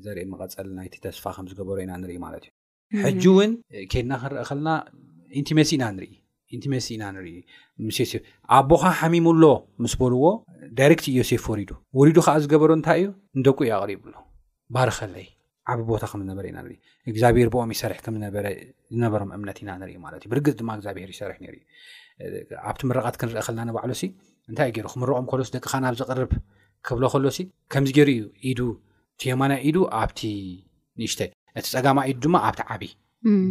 ዘርኢ 0.05 0.25
መቀፀል 0.33 0.69
ናይቲ 0.79 0.95
ተስፋ 1.05 1.25
ከምዝገበሮ 1.37 1.77
ኢና 1.85 1.93
ንርኢ 2.03 2.17
ማለት 2.27 2.45
እዩ 2.51 3.03
ሕጂ 3.07 3.25
እውን 3.33 3.53
ኬድና 3.93 4.13
ክንርኢ 4.23 4.45
ከለና 4.49 4.71
ኢንቲመሲ 5.41 5.71
ኢና 5.79 5.85
ንርኢ 5.97 6.11
ኢንመ 6.57 6.73
ኢና 6.95 7.03
ንኢ 7.15 7.33
ስ 7.97 8.01
ዮሴ 8.03 8.13
ኣቦካ 8.59 8.85
ሓሚምሎ 9.01 9.43
ምስ 9.83 9.93
በልዎ 10.01 10.23
ዳይረክት 10.79 11.07
ዮሴፍ 11.19 11.45
ወሪዱ 11.53 11.71
ወሪዱ 11.99 12.17
ከዓ 12.27 12.35
ዝገበሮ 12.45 12.71
እንታይ 12.79 12.99
እዩ 13.03 13.07
ንደቁ 13.39 13.59
እዩ 13.67 13.73
ኣቅሪቡኣሎ 13.81 14.17
ባር 14.75 14.91
ኸለይ 14.99 15.27
ዓብ 15.73 15.81
ቦታ 15.91 16.03
ከምዝነበረ 16.13 16.45
ኢና 16.51 16.59
ንኢ 16.67 16.75
እግዚኣብሄር 17.11 17.49
ብኦም 17.55 17.73
ይሰርሒ 17.75 17.99
ከምዝነበረ 18.05 18.47
ዝነበሮም 18.95 19.31
እምነት 19.37 19.59
ኢና 19.63 19.71
ንርኢ 19.81 19.95
ማት 20.05 20.15
እዩ 20.19 20.27
ብርግፅ 20.33 20.55
ድማ 20.61 20.71
እግዚኣብሄር 20.79 21.09
ይሰርሒ 21.15 21.37
ሩዩ 21.55 21.63
ኣብቲ 22.71 22.81
ምረቓት 22.91 23.17
ክንርአ 23.21 23.43
ከልና 23.49 23.63
ንባዕሉሲ 23.69 24.03
እንታይእዩ 24.51 24.75
ገይሩ 24.77 24.87
ክምረቆም 24.95 25.27
ከሎ 25.33 25.41
ደቅካ 25.57 25.73
ናብ 25.85 25.95
ዝቕርብ 26.01 26.33
ክብሎ 26.89 27.05
ከሎሲ 27.15 27.39
ከምዚ 27.75 27.91
ገይሩ 27.99 28.11
እዩ 28.17 28.27
ኢዱ 28.51 28.61
ቴዮማና 29.23 29.53
ኢዱ 29.69 29.77
ኣብቲ 30.01 30.21
ንእሽተይ 31.03 31.31
እቲ 31.59 31.67
ፀጋማ 31.77 31.99
ኢዱ 32.11 32.19
ድማ 32.27 32.37
ኣብቲ 32.49 32.61
ዓብ 32.75 32.83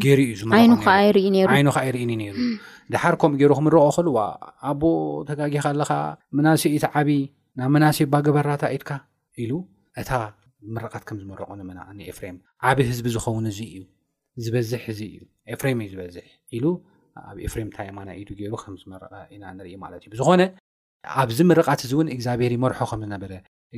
ገይሩ 0.04 0.20
እዩ 0.28 0.34
ዝዓይኑከዓ 0.42 0.94
ይኢ 1.08 1.30
ዓይኑ 1.56 1.68
ከዓ 1.76 1.82
ይርኢኒ 1.90 2.12
ነይሩ 2.22 2.36
ድሓር 2.94 3.16
ከምኡ 3.22 3.36
ገይሩ 3.42 3.52
ክምረቀ 3.58 3.84
ክልዋ 3.96 4.18
ኣቦ 4.70 4.82
ተጋጊካ 5.30 5.66
ኣለካ 5.74 5.92
መናስይ 6.38 6.70
ኢቲ 6.78 6.86
ዓብ 7.00 7.10
ናብ 7.60 7.70
መናስይ 7.76 8.06
ባገበራታ 8.14 8.64
ኢትካ 8.76 8.90
ኢሉ 9.42 9.52
እታ 10.02 10.12
ምርቓት 10.76 11.04
ከም 11.08 11.18
ዝመረቆ 11.22 11.50
መና 11.70 11.80
ኤፍሬም 12.12 12.38
ዓብ 12.70 12.78
ህዝቢ 12.90 13.06
ዝኸውን 13.16 13.46
እዙ 13.52 13.60
እዩ 13.76 13.80
ዝበዝሕ 14.46 14.82
እ 14.94 14.96
እዩ 15.08 15.20
ኤፍሬም 15.56 15.80
እዩ 15.86 15.90
ዝበዝሕ 15.94 16.26
ኢሉ 16.58 16.66
ኣብ 17.30 17.38
ኤፍሬም 17.48 17.70
ታይማና 17.76 18.10
ኢዱ 18.22 18.30
ገይሩ 18.40 18.54
ከምዝመረቐ 18.64 19.14
ኢና 19.36 19.44
ንርኢ 19.58 19.72
ማለት 19.84 20.00
እዩ 20.06 20.10
ብዝኮነ 20.14 20.42
ኣብዚ 21.22 21.40
ምረቓት 21.50 21.82
እዚ 21.86 21.92
እውን 21.98 22.08
እግዚኣብሄር 22.16 22.54
መርሖ 22.64 22.80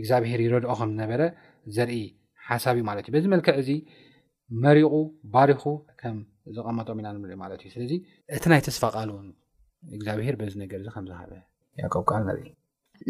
ግዚኣብሄር 0.02 0.40
ረድኦ 0.56 0.74
ምዝነበረ 0.90 1.22
ዘርኢ 1.76 1.98
ሓሳብ 2.48 2.76
እዩ 2.80 2.84
ማለት 2.90 3.04
እዩ 3.08 3.12
በዚ 3.16 3.26
መልክዕ 3.34 3.54
እዚ 3.62 3.70
መሪቑ 4.64 4.94
ባሪኹ 5.34 5.64
ከም 6.02 6.16
ዘቐመጦም 6.56 6.98
ኢና 7.02 7.08
ንምሪኢ 7.16 7.38
ማለት 7.44 7.60
እዩ 7.64 7.70
ስለዚ 7.76 7.94
እቲ 8.36 8.44
ናይ 8.52 8.62
ተስፋቃልእን 8.68 9.28
እግዚኣብሄር 9.98 10.36
በዚ 10.40 10.54
ነገር 10.64 10.80
እዚ 10.82 10.88
ከምዝሃበ 10.96 11.32
ያቀብቃል 11.84 12.24
ንርኢ 12.30 12.48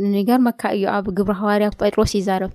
ንነገር 0.03 0.39
መካ 0.47 0.61
እዩ 0.77 0.85
ኣብ 0.97 1.05
ግብሪሃዋርያ 1.17 1.69
ጴጥሮስ 1.79 2.11
ይዛረብ 2.19 2.51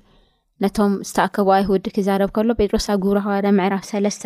ነቶም 0.64 0.92
ዝተኣከቡ 1.08 1.48
ኣይሁድ 1.58 1.86
ክዛረብ 1.96 2.30
ከሎ 2.36 2.48
ጴጥሮስ 2.60 2.86
ኣብ 2.94 2.98
ግብሪሃዋር 3.04 3.46
ምዕራፍ 3.58 3.84
ሰለስተ 3.92 4.24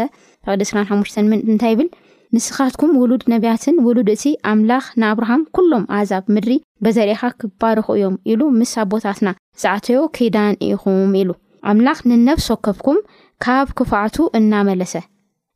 ብቅዲ 0.48 0.62
ስሓሽተ 0.70 1.22
ምንት 1.30 1.44
እንታይ 1.52 1.72
ይብል 1.74 1.88
ንስኻትኩም 2.34 2.90
ውሉድ 3.02 3.22
ነብያትን 3.32 3.78
ውሉድ 3.86 4.08
እቲ 4.16 4.24
ኣምላኽ 4.50 4.84
ንኣብርሃም 5.02 5.42
ኩሎም 5.56 5.84
ኣዛብ 5.98 6.24
ምድሪ 6.34 6.52
በዘርእካ 6.84 7.22
ክባርኩ 7.42 7.86
እዮም 7.98 8.16
ኢሉ 8.32 8.40
ምስ 8.58 8.72
ኣቦታትና 8.84 9.28
ፃዕትዮ 9.62 10.00
ከይዳን 10.16 10.54
እኢኹም 10.66 11.14
ኢሉ 11.22 11.30
ኣምላኽ 11.72 11.98
ንነብሶከብኩም 12.10 12.98
ካብ 13.44 13.68
ክፍዕቱ 13.78 14.16
እናመለሰ 14.38 14.94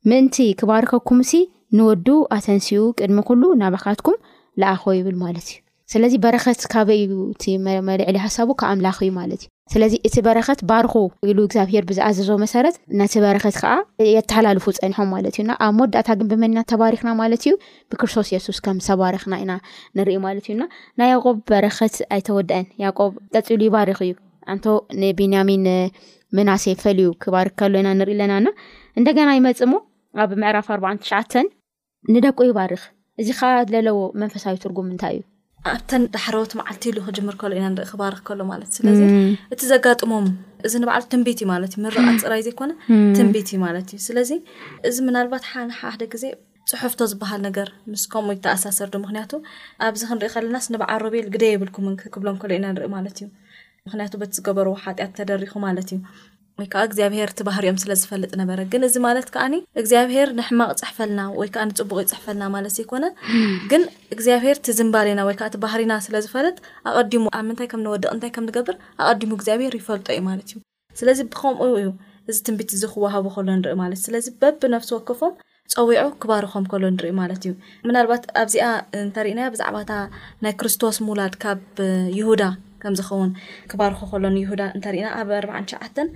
ምእንቲ 0.09 0.35
ክባርከኩም 0.59 1.19
ሲ 1.29 1.33
ንወዱ 1.77 2.07
ኣተንሲኡ 2.37 2.81
ቅድሚ 2.99 3.19
ኩሉ 3.29 3.43
ናባካትኩም 3.61 4.17
ዝኣኸቦ 4.61 4.91
ይብል 4.99 5.15
ማለት 5.23 5.47
እዩ 5.51 5.57
ስለዚ 5.93 6.13
በረከት 6.23 6.59
ካበዩ 6.73 7.11
እቲ 7.33 7.43
መልዕሊ 7.89 8.15
ሓሳቡ 8.25 8.49
ካብ 8.59 8.69
ኣምላኽ 8.73 8.97
እዩ 9.05 9.11
ማለት 9.17 9.41
እዩ 9.43 9.49
ስለዚ 9.73 9.93
እቲ 10.07 10.15
በረከት 10.27 10.59
ባርኩ 10.69 10.93
ኢሉ 11.29 11.37
እግዚኣብሄር 11.47 11.83
ብዝኣዘዝ 11.89 12.29
መሰረት 12.43 12.75
ነቲ 12.99 13.13
በረኸት 13.23 13.55
ከዓ 13.61 13.71
የተሓላልፉ 14.15 14.65
ፀኒሖም 14.79 15.09
ማለት 15.15 15.35
እዩና 15.37 15.51
ኣብ 15.67 15.73
መወዳእታ 15.79 16.09
ግን 16.19 16.29
ብመንና 16.33 16.63
ተባሪክና 16.73 17.11
ማለት 17.21 17.43
እዩ 17.47 17.53
ብክርስቶስ 17.93 18.29
የሱስ 18.35 18.59
ከም 18.67 18.77
ዝተባርክና 18.87 19.33
ኢና 19.45 19.53
ንርኢ 19.99 20.17
ማለት 20.27 20.47
እዩና 20.49 20.65
ናይ 21.01 21.09
ያቆብ 21.13 21.39
በረከት 21.51 21.97
ኣይተወድአን 22.17 22.67
ያቆብ 22.85 23.13
ጠፂሉ 23.37 23.61
ይባርኽ 23.69 23.99
እዩ 24.07 24.13
አንቶ 24.53 24.65
ንቢኒሚን 25.01 25.65
መናሴ 26.37 26.63
ፈልዩ 26.83 27.07
ክባርክ 27.23 27.53
ከሎ 27.59 27.73
ኢና 27.81 27.89
ንርኢ 27.99 28.11
ኣለናና 28.15 28.47
እንደገና 28.99 29.29
ይመፅ 29.37 29.59
ሞ 29.71 29.75
ኣብ 30.23 30.31
ምዕራፍ 30.41 30.67
ኣዕትሽዓተን 30.93 31.47
ንደቁ 32.13 32.39
ይባርኽ 32.49 32.83
እዚ 33.21 33.29
ካ 33.39 33.47
ዘለዎ 33.71 33.99
መንፈሳዊ 34.21 34.55
ትርጉም 34.63 34.87
እንታይ 34.93 35.13
እዩ 35.17 35.23
ኣብተን 35.73 36.03
ዳሕረቦት 36.15 36.51
መዓልቲ 36.59 36.83
ኢሉ 36.91 36.97
ክጅምር 37.05 37.35
ከሎ 37.41 37.53
ኢና 37.59 37.67
ንርኢ 37.75 37.85
ክባርኽ 37.91 38.19
ከሎ 38.27 38.41
ማለት 38.51 38.69
እ 38.71 38.75
ስለዚ 38.79 38.99
እቲ 39.53 39.61
ዘጋጥሞም 39.71 40.25
እዚ 40.67 40.73
ንበዓሉ 40.81 41.03
ትንቢት 41.13 41.39
እዩ 41.43 41.47
ማለት 41.53 41.71
እዩ 41.75 41.81
ምርቃ 41.85 42.03
ፅራይ 42.23 42.41
ዘይኮነ 42.47 42.71
ትንቢት 43.17 43.47
እዩ 43.53 43.59
ማለት 43.65 43.87
እዩ 43.93 43.99
ስለዚ 44.07 44.31
እዚ 44.89 44.97
ምናልባት 45.07 45.45
ሓሓ 45.53 45.71
ሓደ 45.79 46.01
ግዜ 46.15 46.25
ፅሑፍቶ 46.71 46.99
ዝበሃል 47.13 47.41
ነገር 47.47 47.67
ምስ 47.93 48.03
ከምኡ 48.13 48.33
ይተኣሳሰርዶ 48.37 48.93
ምክንያቱ 49.05 49.31
ኣብዚ 49.87 50.01
ክንርኢ 50.11 50.29
ከለና 50.35 50.57
ስ 50.65 50.73
ንበዓል 50.73 51.01
ሮቤል 51.05 51.27
ግደ 51.33 51.43
የብልኩምምን 51.53 51.97
ክክብሎም 52.03 52.37
ከሎ 52.43 52.51
ኢና 52.59 52.65
ንርኢ 52.75 52.87
ማለት 52.95 53.17
እዩ 53.21 53.27
ምክንያቱ 53.87 54.13
በቲ 54.21 54.31
ዝገበርዎ 54.39 54.73
ሓጢኣት 54.83 55.11
ተደሪኹ 55.17 55.51
ማለት 55.65 55.89
እዩ 55.93 55.97
ወይከዓ 56.59 56.81
እግዚኣብሄር 56.87 57.29
ቲ 57.37 57.43
ባህርኦም 57.47 57.77
ስለዝፈልጥ 57.83 58.29
ነበረ 58.41 58.59
ግን 58.73 58.81
እዚ 58.87 58.95
ማለት 59.05 59.27
ከዓኒ 59.33 59.55
እግዚኣብሄር 59.81 60.27
ንሕማቅ 60.37 60.67
ፅሕፈልና 60.81 61.21
ወይከዓ 61.39 61.63
ንፅቡቅ 61.69 61.97
ዩ 62.03 62.07
ፅሕፈልና 62.11 62.45
ማለት 62.55 62.73
ዘይኮነ 62.77 63.05
ግን 63.71 63.83
እግዚኣብሄር 64.15 64.59
ቲ 64.65 64.73
ዝንባለና 64.77 65.25
ወይከዓ 65.29 65.47
እቲ 65.51 65.57
ባህሪና 65.65 65.95
ስለዝፈልጥ 66.07 66.55
ኣቀዲሙ 66.91 67.23
ኣብ 67.39 67.43
ምንታይ 67.49 67.69
ከም 67.73 67.83
ንወድቕ 67.85 68.07
እንታይ 68.15 68.31
ከምንገብር 68.37 68.77
ኣቀዲሙ 69.09 69.31
እግዚኣብሄር 69.39 69.75
ይፈልጦ 69.81 70.07
እዩ 70.15 70.23
ማለት 70.31 70.47
እዩ 70.53 70.59
ስለዚ 71.01 71.19
ብከምኡ 71.31 71.61
እዩ 71.81 71.89
እዚ 72.31 72.37
ትንቢት 72.49 72.69
እዚ 72.77 72.83
ክወሃቡ 72.93 73.25
ከሎ 73.37 73.47
ንሪኢ 73.59 73.75
ማለት 73.83 73.99
ስለዚ 74.07 74.27
በብ 74.43 74.61
ነፍሲ 74.75 74.89
ወክፎም 74.97 75.33
ፀዊዑ 75.73 76.05
ክባርኹም 76.23 76.65
ከሎ 76.71 76.83
ንርኢ 76.97 77.11
ማለት 77.23 77.43
እዩ 77.47 77.53
ምናልባት 77.89 78.25
ኣብዚኣ 78.43 78.67
እንተርኢና 79.03 79.41
ብዛዕባእታ 79.55 79.91
ናይ 80.45 80.55
ክርስቶስ 80.61 80.97
ምውላድ 81.07 81.35
ካብ 81.43 81.61
ይሁዳ 82.19 82.43
ከምዝኸውን 82.85 83.31
ክባርኮ 83.71 83.99
ከሎ 84.11 84.23
ይሁዳ 84.43 84.61
እንተሪኢና 84.77 85.07
ኣብ 85.19 85.29
ኣርባዓን 85.39 85.65
ሸዓተን 85.71 86.07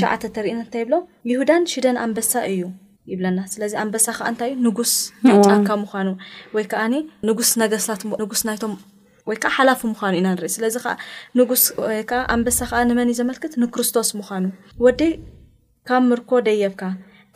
ሸዓተ 0.00 0.20
እንተርኢና 0.30 0.60
እንታይ 0.64 0.80
ይብሎ 0.84 0.94
ይሁዳን 1.30 1.64
ሽደን 1.72 1.98
ኣንበሳ 2.04 2.32
እዩ 2.52 2.62
ይብለና 3.10 3.40
ስለዚ 3.52 3.72
ኣንበሳ 3.82 4.06
ከዓ 4.18 4.26
እንታይ 4.32 4.50
እዩ 4.50 4.56
ንጉስ 4.66 4.92
ፃካ 5.48 5.68
ምኳኑ 5.82 6.08
ወይ 6.56 6.64
ከዓኒ 6.72 6.94
ንጉስ 7.30 7.50
ነገስታትንጉስ 7.62 8.40
ናይቶም 8.50 8.74
ወይከዓ 9.30 9.50
ሓላፉ 9.58 9.80
ምኳኑ 9.92 10.12
ኢና 10.20 10.28
ንር 10.34 10.42
ስለዚ 10.56 10.74
ንጉስ 11.38 11.62
ወይከዓ 11.84 12.18
ኣንበሳ 12.34 12.58
ከዓ 12.70 12.80
ንመን 12.90 13.08
እዩ 13.12 13.16
ዘመልክት 13.20 13.54
ንክርስቶስ 13.62 14.10
ምዃኑ 14.18 14.44
ወዲ 14.84 15.00
ካብ 15.88 16.02
ምርኮ 16.10 16.30
ደየብካ 16.48 16.82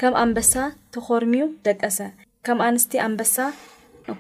ከም 0.03 0.15
ኣንበሳ 0.23 0.53
ተኮርምዩ 0.95 1.45
ደቀሰ 1.69 1.99
ከም 2.49 2.59
ኣንስቲ 2.69 2.93
ኣንበሳ 3.07 3.37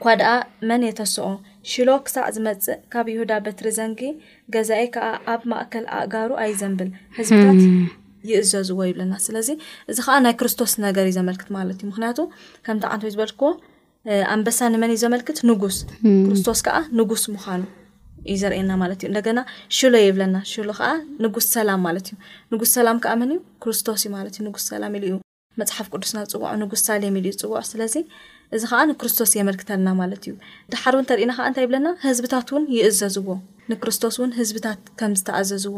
ኳ 0.03 0.15
ድኣ 0.21 0.33
መን 0.71 0.83
የተስኦ 0.89 1.29
ሽሎ 1.71 1.88
ክሳዕ 2.05 2.26
ዝመፅእ 2.35 2.76
ካብ 2.93 3.07
ይሁዳ 3.12 3.33
በትሪ 3.47 3.67
ዘንጊ 3.79 4.00
ገዛኢ 4.55 4.85
ከዓ 4.95 5.07
ኣብ 5.33 5.43
ማእከል 5.50 5.85
ኣእጋሩ 5.97 6.31
ኣይዘንብል 6.45 6.88
ህዝብታት 7.17 7.61
ይእዘዝዎ 8.31 8.79
ይብለና 8.90 9.14
ስለዚ 9.26 9.49
እዚ 9.90 9.99
ከዓ 10.07 10.14
ናይ 10.25 10.35
ክርስቶስ 10.40 10.73
ነገር 10.87 11.05
እዩ 11.11 11.14
ዘመልክት 11.19 11.49
ማለት 11.59 11.76
እዩ 11.83 11.87
ምክንያቱ 11.90 12.19
ከምቲ 12.67 12.85
ዓንት 12.93 13.05
ዝበልክዎ 13.14 13.50
ኣንበሳኒ 14.35 14.75
መን 14.83 14.90
እዩ 14.95 15.00
ዘመልክት 15.05 15.38
ንጉስ 15.50 15.79
ክርስቶስ 16.26 16.61
ከዓ 16.67 16.76
ንጉስ 17.00 17.25
ምዃኑ 17.35 17.62
እዩ 18.31 18.37
ዘርእየና 18.43 18.73
ማለት 18.83 18.99
እዩ 19.02 19.09
እንደገና 19.12 19.40
ሽሎ 19.79 19.95
የብለና 20.07 20.37
ሽሎ 20.52 20.69
ከዓ 20.81 20.90
ንጉስ 21.25 21.47
ሰላም 21.57 21.81
ማለት 21.88 22.07
እዩ 22.11 22.17
ንጉስ 22.55 22.71
ሰላም 22.79 22.99
ከዓ 23.05 23.14
መን 23.23 23.31
ዩ 23.37 23.40
ክርስቶስ 23.64 24.00
እዩ 24.07 24.11
ማለት 24.19 24.35
እዩ 24.38 24.43
ንጉስ 24.49 24.64
ሰላም 24.73 24.95
ኢልዩ 25.00 25.12
መፅሓፍ 25.61 25.87
ቅዱስና 25.95 26.19
ፅውዑ 26.33 26.50
ንጉስ 26.62 26.83
ሳሌም 26.88 27.14
ኢሉ 27.21 27.26
ዝፅውዑ 27.37 27.61
ስለዚ 27.73 27.95
እዚ 28.57 28.62
ከዓ 28.71 28.78
ንክርስቶስ 28.90 29.33
የመልክተልና 29.38 29.88
ማለት 30.02 30.23
እዩ 30.28 30.35
ቲሓር 30.73 30.95
ተርኢና 31.11 31.33
ከዓ 31.38 31.45
እንታይ 31.50 31.64
ይብለና 31.66 31.88
ህዝብታት 32.07 32.49
እውን 32.52 32.64
ይእዘዝዎ 32.76 33.28
ንክርስቶስ 33.71 34.16
እውን 34.21 34.30
ህዝብታት 34.38 34.80
ከም 35.00 35.12
ዝተኣዘዝዎ 35.21 35.76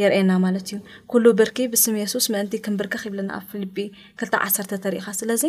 የርየና 0.00 0.32
ማለት 0.44 0.66
እዩ 0.70 0.78
ኩሉ 1.10 1.24
ብርኪ 1.38 1.58
ብስም 1.72 1.94
የሱስ 2.00 2.26
ምእንቲ 2.32 2.54
ክንብርከኽ 2.64 3.02
ይብለና 3.08 3.30
ኣብ 3.40 3.44
ፊልጲ 3.52 3.76
2ልተ 4.22 4.34
ዓሰርተ 4.46 4.72
ተርኢኻ 4.84 5.08
ስለዚ 5.20 5.44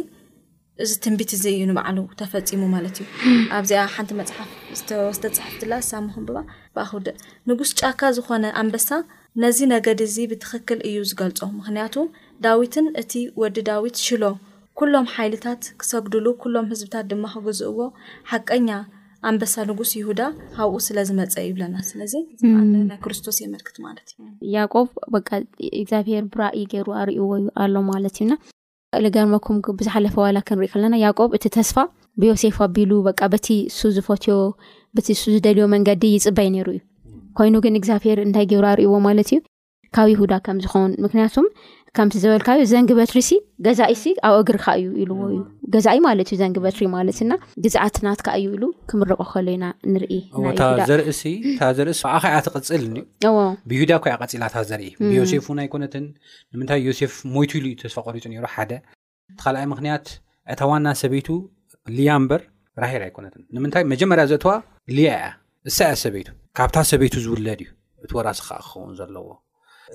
እዚ 0.84 0.91
ትንቢት 1.05 1.32
እዚ 1.38 1.43
እዩ 1.55 1.62
ንባዕሉ 1.69 1.97
ተፈፂሙ 2.19 2.62
ማለት 2.75 2.97
እዩ 3.01 3.08
ኣብዚኣ 3.60 3.82
ሓንቲ 3.95 4.12
መፅሓፍ 4.19 4.51
ዝተወስተ 4.79 5.23
ፅሕፍ 5.38 5.55
ትላ 5.62 5.73
ሳሙም 5.89 6.25
ብባ 6.27 6.38
ብኣክደ 6.75 7.08
ንጉስ 7.51 7.71
ጫካ 7.82 7.99
ዝኾነ 8.17 8.45
ኣንበሳ 8.62 8.89
ነዚ 9.45 9.58
ነገዲ 9.73 9.99
እዚ 10.12 10.15
ብትኽክል 10.34 10.79
እዩ 10.89 10.97
ዝገልፆ 11.12 11.39
ምክንያቱ 11.60 11.95
ዳዊትን 12.45 12.88
እቲ 13.03 13.12
ወዲ 13.43 13.58
ዳዊት 13.71 13.97
ሽሎ 14.05 14.23
ኩሎም 14.79 15.05
ሓይልታት 15.13 15.63
ክሰግድሉ 15.81 16.25
ኩሎም 16.41 16.65
ህዝብታት 16.71 17.05
ድማ 17.11 17.23
ክብዝእዎ 17.33 17.79
ሓቀኛ 18.31 18.69
ኣንበሳ 19.29 19.53
ንጉስ 19.69 19.91
ይሁዳ 19.99 20.21
ካብኡ 20.55 20.75
ስለዝመፀ 20.85 21.33
ይብለና 21.47 21.75
ስለዚ 21.87 22.13
ናይ 22.89 22.97
ክርስቶስ 23.05 23.37
የመልክት 23.43 23.75
ማለት 23.85 24.07
እዩ 24.25 24.51
ያቆብ 24.55 24.87
እግዚኣብሄር 25.79 26.23
ብራእ 26.35 26.55
ገይሩ 26.73 26.87
ኣርእዎ 27.01 27.27
እዩ 27.39 27.47
ኣሎ 27.63 27.73
ማለት 27.91 28.15
እዩና 28.19 28.33
ገርመኩም 29.17 29.57
ብዝሓለፈ 29.79 30.15
ዋላ 30.25 30.37
ክንርኢ 30.47 30.69
ከለና 30.75 30.95
ያቆብ 31.05 31.33
እቲ 31.37 31.43
ተስፋ 31.57 31.75
ብዮሴፍ 32.21 32.57
ኣቢሉ 32.67 32.91
በቲ 33.33 33.47
ሱ 33.79 33.89
ዝፈትዮ 33.97 34.35
በቲ 34.97 35.07
ሱ 35.23 35.25
ዝደልዮ 35.35 35.65
መንገዲ 35.75 36.03
ይፅበይ 36.17 36.47
ነይሩ 36.55 36.67
እዩ 36.75 36.79
ኮይኑ 37.39 37.53
ግን 37.65 37.75
እግዚኣብሄር 37.81 38.19
እንታይ 38.27 38.45
ገይሩ 38.53 38.65
ኣርእዎ 38.73 38.93
ማለት 39.09 39.29
እዩ 39.33 39.39
ካብ 39.95 40.07
ይሁዳ 40.13 40.33
ከም 40.45 40.57
ዝኮውን 40.63 40.91
ምክንያቱም 41.03 41.45
ከምቲ 41.97 42.13
ዝበልካዩ 42.23 42.60
ዘንግበትሪሲ 42.71 43.30
ገዛኢ 43.65 43.93
ኣብ 44.28 44.34
እግር 44.41 44.58
ካ 44.63 44.73
እዩ 44.80 44.86
ኢዎ 45.04 45.13
ገዛኢ 45.73 45.97
ማለት 46.08 46.28
እዩ 46.32 46.36
ዘንበትሪ 46.41 46.82
ማለት 46.95 47.19
ና 47.30 47.36
ግዛኣትናት 47.65 48.19
ካ 48.25 48.36
እዩ 48.39 48.45
ኢሉ 48.58 48.63
ክምረቀ 48.89 49.19
ከለ 49.32 49.47
ኢና 49.56 49.65
ንርኢና 49.93 50.45
ታ 50.60 50.63
ዘርእ 50.89 51.10
እታ 51.52 51.69
ዘርእ 51.78 51.97
ኣኣኸ 52.12 52.23
እያ 52.32 52.38
ትቕፅል 52.47 52.84
እኒ 52.89 52.95
ብሁዳ 53.71 53.91
ኳ 54.04 54.13
ቀፂላታት 54.21 54.65
ዘርኢ 54.71 54.91
ብዮሴፍን 55.10 55.60
ኣይ 55.63 55.67
ኮነትን 55.73 56.06
ንምንታይ 56.54 56.80
ዮሴፍ 56.89 57.15
ሞይት 57.36 57.54
ኢሉ 57.60 57.65
ዩ 57.73 57.75
ተስፋቆሪፁ 57.84 58.23
ሩ 58.36 58.45
ሓደ 58.56 58.71
እቲካልኣይ 59.34 59.65
ምክንያት 59.73 60.06
እታ 60.54 60.62
ዋና 60.71 60.86
ሰበይቱ 61.02 61.28
ልያ 61.97 62.12
ምበር 62.23 62.41
ራሄር 62.84 63.02
ኣይኮነትን 63.08 63.41
ንምንታይ 63.56 63.84
መጀመርያ 63.93 64.23
ዘእተዋ 64.34 64.52
ልያ 64.97 65.10
እያ 65.21 65.30
እሳያ 65.69 65.91
ሰበቱ 66.04 66.28
ካብታ 66.58 66.75
ሰበይቱ 66.91 67.15
ዝውለድ 67.25 67.60
እዩ 67.65 67.69
እቲ 68.06 68.12
ወራስ 68.19 68.39
ከ 68.45 68.49
ክኸውን 68.67 68.93
ዘለዎ 69.02 69.28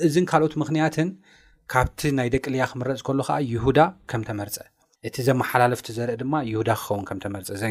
እዚን 0.07 0.25
ካልኦት 0.31 0.55
ምክንያትን 0.63 1.09
ካብቲ 1.73 2.01
ናይ 2.19 2.29
ደቂልያ 2.35 2.63
ክምረፅ 2.71 3.01
ከሎ 3.07 3.21
ከዓ 3.29 3.37
ይሁዳ 3.53 3.79
ከም 4.11 4.23
ተመርፀ 4.29 4.57
እቲ 5.09 5.17
ዘመሓላለፍቲ 5.29 5.87
ዘርኢ 5.97 6.13
ድማ 6.21 6.35
ይሁዳ 6.51 6.69
ክኸውን 6.81 7.03
ከም 7.09 7.19
ተመርፀ 7.23 7.47
ዘ 7.63 7.69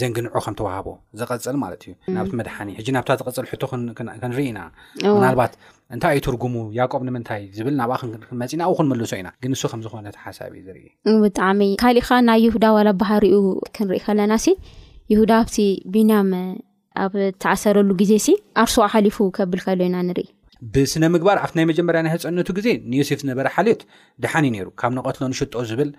ዘንግንዑ 0.00 0.32
ከም 0.44 0.54
ተዋህቦ 0.58 0.86
ዘቀፅል 1.20 1.56
ማለት 1.64 1.82
እዩ 1.86 1.92
ናብቲ 2.16 2.32
መድሓኒ 2.40 2.70
ሕጂ 2.78 2.88
ናብታ 2.96 3.10
ዝቀፅል 3.20 3.46
ሕቶ 3.50 3.62
ክንርኢ 3.98 4.46
ኢና 4.52 4.60
ምናልባት 5.18 5.52
እንታይ 5.96 6.16
ዩ 6.18 6.22
ትርጉሙ 6.26 6.54
ያቆብ 6.78 7.02
ንምንታይ 7.08 7.42
ዝብል 7.58 7.76
ናብኣ 7.80 7.98
ክመፂና 8.30 8.60
ኣብኡ 8.68 8.76
ክንምልሶ 8.80 9.12
ኢና 9.20 9.30
ግን 9.44 9.52
ንሱ 9.56 9.62
ከም 9.74 9.82
ዝኾነ 9.86 10.06
ሓሳብ 10.24 10.52
እዩ 10.60 10.64
ዝርኢብጣዕሚ 10.68 11.62
ካሊእከ 11.82 12.10
ናይ 12.28 12.40
ይሁዳ 12.46 12.64
ዋላ 12.76 12.88
ባህርኡ 13.02 13.34
ክንርኢ 13.78 14.00
ከለና 14.06 14.32
ሲ 14.46 14.56
ይሁዳ 15.14 15.30
ኣብቲ 15.44 15.56
ቢኒም 15.94 16.32
ኣብ 17.04 17.14
ተኣሰረሉ 17.44 17.90
ግዜ 18.02 18.12
ሲ 18.26 18.34
ኣርስ 18.64 18.76
ሓሊፉ 18.94 19.18
ከብል 19.38 19.60
ከሎ 19.66 19.80
ኢና 19.90 19.96
ንርኢ 20.08 20.26
ብስነ 20.74 21.04
ምግባር 21.14 21.36
ኣብቲ 21.42 21.54
ናይ 21.58 21.64
መጀመርያ 21.70 22.00
ናይ 22.04 22.12
ህፀነቱ 22.14 22.48
ግዜ 22.58 22.68
ንዮሴፍ 22.92 23.18
ዝነበረ 23.22 23.46
ሓልዮት 23.56 23.82
ድሓንእዩ 24.22 24.52
ይሩ 24.60 24.68
ካብ 24.80 24.92
ነቀትሎን 24.96 25.34
ሽጥ 25.38 25.52
ዝብል 25.70 25.90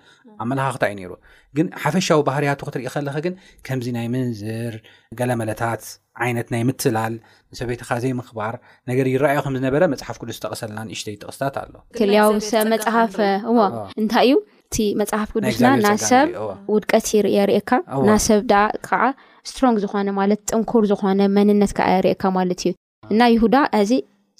ኣብመላካክታ 0.42 0.82
እዩ 0.90 0.94
ነይሩ 1.00 1.12
ግን 1.56 1.66
ሓፈሻዊ 1.82 2.18
ባህርያቱ 2.28 2.60
ክትርኢ 2.68 2.84
ከለኸ 2.94 3.16
ግን 3.26 3.34
ከምዚ 3.66 3.86
ናይ 3.96 4.06
መንዝር 4.14 4.74
ገለመለታት 5.20 5.82
ዓይነት 6.24 6.48
ናይ 6.54 6.62
ምትላል 6.68 7.14
ንሰበይትካ 7.52 7.90
ዘይምክባር 8.04 8.54
ነገር 8.90 9.06
ይረኣዩ 9.12 9.38
ከምዝነበረ 9.46 9.82
መፅሓፍ 9.92 10.16
ቅዱስ 10.22 10.36
ዝተቀሰልናን 10.38 10.88
እሽተይ 10.96 11.16
ጥቅስታት 11.22 11.54
ኣሎ 11.62 11.74
ክያ 12.00 12.24
ሰብ 12.50 12.66
መፅሓፍ 12.74 13.16
ዎ 13.58 13.58
እንታይ 14.02 14.28
እዩ 14.30 14.36
እቲ 14.70 14.78
መፅሓፍ 15.02 15.28
ቅስና 15.50 15.70
ና 15.84 15.88
ሰብ 16.10 16.28
ውድቀት 16.74 17.06
ይር 17.16 17.28
ርእካ 17.52 17.70
ናሰብ 18.10 18.42
ከዓ 18.88 19.02
ስትሮንግ 19.50 19.76
ዝኮነ 19.84 20.08
ማለት 20.20 20.40
ጥንኩር 20.52 20.84
ዝኮነ 20.92 21.20
መንነት 21.38 21.74
ከዓ 21.80 21.88
የርእካ 21.98 22.22
ማለት 22.38 22.60
እዩ 22.66 22.72
እና 23.14 23.20
ይሁዳ 23.34 23.56
ዚ 23.90 23.92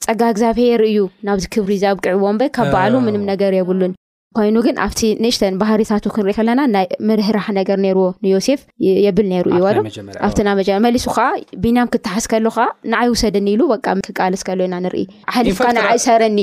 ፀጋ 0.04 0.20
እግዛብሄር 0.32 0.80
እዩ 0.90 0.98
ናብዚ 1.26 1.44
ክብሪ 1.54 1.72
ዘብቅዕዎንበ 1.82 2.42
ካብ 2.56 2.68
በዕሉ 2.74 2.94
ምንም 3.06 3.24
ነገር 3.32 3.52
የብሉን 3.56 3.92
ኮይኑ 4.38 4.56
ግን 4.66 4.76
ኣብቲ 4.84 5.00
ንእሽተን 5.22 5.54
ባህሪታቱ 5.60 6.04
ክንርኢ 6.14 6.34
ከለና 6.36 6.60
ናይ 6.74 6.86
ምርህራሕ 7.08 7.46
ነገር 7.58 7.78
ነይርዎ 7.84 8.04
ንዮሴፍ 8.24 8.60
የብል 9.06 9.26
ነይሩ 9.32 9.46
እዩዋዶም 9.54 9.86
ኣብትና 10.26 10.48
መጀመር 10.60 10.82
መሊሱ 10.86 11.06
ከዓ 11.16 11.26
ቢኛም 11.62 11.90
ክተሓስ 11.94 12.26
ከሉ 12.32 12.46
ከዓ 12.56 12.66
ንዓይ 12.92 13.08
ውሰደኒ 13.14 13.46
ኢሉ 13.54 13.62
ቃ 13.86 13.96
ክቃለስከለ 14.08 14.60
ኢና 14.68 14.76
ንርኢ 14.84 15.04
ኣሕልፍካ 15.32 15.68
ንዓይ 15.78 15.98
ሰረኒ 16.06 16.38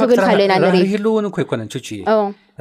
ክብል 0.00 0.18
ከለዩና 0.28 0.56
ርኢህሉን 0.72 1.26
ኮ 1.36 1.38
ይኮ 1.44 1.52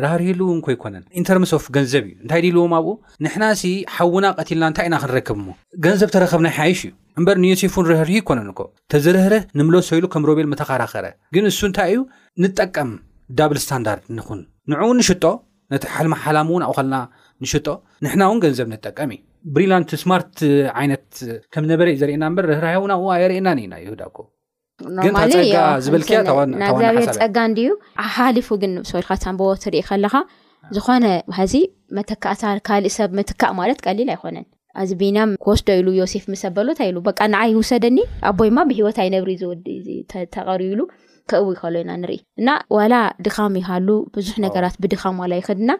ራህርህሉ 0.03 0.41
እው 0.51 0.59
ኮይኮነን 0.65 1.03
ኢንተርምሶፍ 1.19 1.63
ገንዘብ 1.75 2.03
እዩ 2.09 2.15
እንታይ 2.23 2.39
ዲልዎም 2.45 2.73
ኣብኡ 2.77 2.87
ንሕና 3.23 3.43
እሲ 3.55 3.63
ሓዉና 3.95 4.25
ቀቲልና 4.39 4.67
እንታይ 4.71 4.85
ኢና 4.89 4.95
ክንረክብ 5.03 5.37
ሞ 5.47 5.55
ገንዘብ 5.85 6.09
ተረከብናይ 6.15 6.53
ሓይሽ 6.59 6.81
እዩ 6.87 6.91
እምበር 7.19 7.37
ንዮሴፍን 7.43 7.87
ረህርሁ 7.91 8.13
ይኮነን 8.19 8.49
ኮ 8.59 8.63
ተዘረህረ 8.93 9.33
ንምለ 9.59 9.75
ሰይሉ 9.89 10.05
ከም 10.15 10.25
ሮቤል 10.29 10.47
መተኸራኸረ 10.53 11.05
ግን 11.37 11.45
እሱ 11.51 11.59
እንታይ 11.69 11.91
እዩ 11.93 11.99
ንጠቀም 12.45 12.91
ዳብል 13.41 13.59
ስታንዳርድ 13.65 14.05
ንኹን 14.17 14.41
ንዕው 14.73 14.91
ንሽጦ 15.01 15.23
ነቲ 15.73 15.83
ሓልማሓላም 15.95 16.47
እውን 16.51 16.63
ኣብኡ 16.67 16.75
ከልና 16.79 16.95
ንሽጦ 17.43 17.67
ንሕና 18.05 18.21
እውን 18.29 18.41
ገንዘብ 18.45 18.67
ንጠቀም 18.73 19.11
እዩ 19.15 19.19
ብሪላንት 19.53 19.91
ስማርት 20.03 20.35
ዓይነት 20.79 21.05
ከምነበረ 21.53 21.87
እዩ 21.93 21.99
ዘርእየና 22.01 22.25
በር 22.37 22.45
ርህራእን 22.53 22.93
ብኡ 23.01 23.05
የርእየናኒኢና 23.21 23.75
ይሁዳ 23.85 24.01
ኮ 24.17 24.19
ኖግን 24.97 25.13
ማፀ 25.15 25.35
ዝብንግዚኣብሔር 25.85 26.97
ፀጋ 27.19 27.37
እንድዩ 27.49 27.67
ኣብሓሊፉ 28.05 28.47
ግን 28.61 28.71
ንሰወልካ 28.83 29.11
ሳንቦቦ 29.25 29.49
ትርኢ 29.63 29.81
ከለካ 29.89 30.15
ዝኾነ 30.75 31.05
ባሕዚ 31.31 31.53
መተካእታ 31.97 32.41
ካልእ 32.67 32.93
ሰብ 32.97 33.11
መትካእ 33.19 33.53
ማለት 33.59 33.79
ቀሊል 33.85 34.09
ኣይኮነን 34.15 34.45
ኣዚ 34.81 34.89
ቢናም 34.99 35.31
ክወስዶ 35.43 35.67
ኢሉ 35.79 35.87
ዮሴፍ 36.01 36.23
ምሰበሎታኢሉ 36.33 36.97
በቃ 37.07 37.19
ንኣይ 37.33 37.49
ይውሰደኒ 37.53 37.97
ኣቦይድማ 38.29 38.59
ብሂወትይ 38.69 39.09
ነብሪ 39.15 39.31
ዝወዲተቀሪብሉ 39.41 40.81
ከእቡ 41.31 41.47
ከል 41.61 41.75
ኢና 41.81 41.91
ንርኢ 42.03 42.19
እና 42.41 42.49
ዋላ 42.77 42.93
ድኻሚ 43.25 43.55
ይሃሉ 43.63 43.89
ብዙሕ 44.17 44.35
ነገራት 44.45 44.77
ብድኻም 44.83 45.19
ዋላ 45.23 45.33
ይክድና 45.41 45.71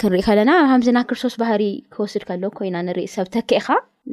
ክንርኢ 0.00 0.20
ከለና 0.28 0.52
ሃምዚና 0.72 0.98
ክርስቶስ 1.08 1.34
ባህሪ 1.42 1.62
ክወስድ 1.94 2.24
ከሎ 2.30 2.44
ኮይና 2.58 2.76
ንርኢ 2.88 3.06
ሰብ 3.16 3.28
ተኪዕካ 3.36 3.68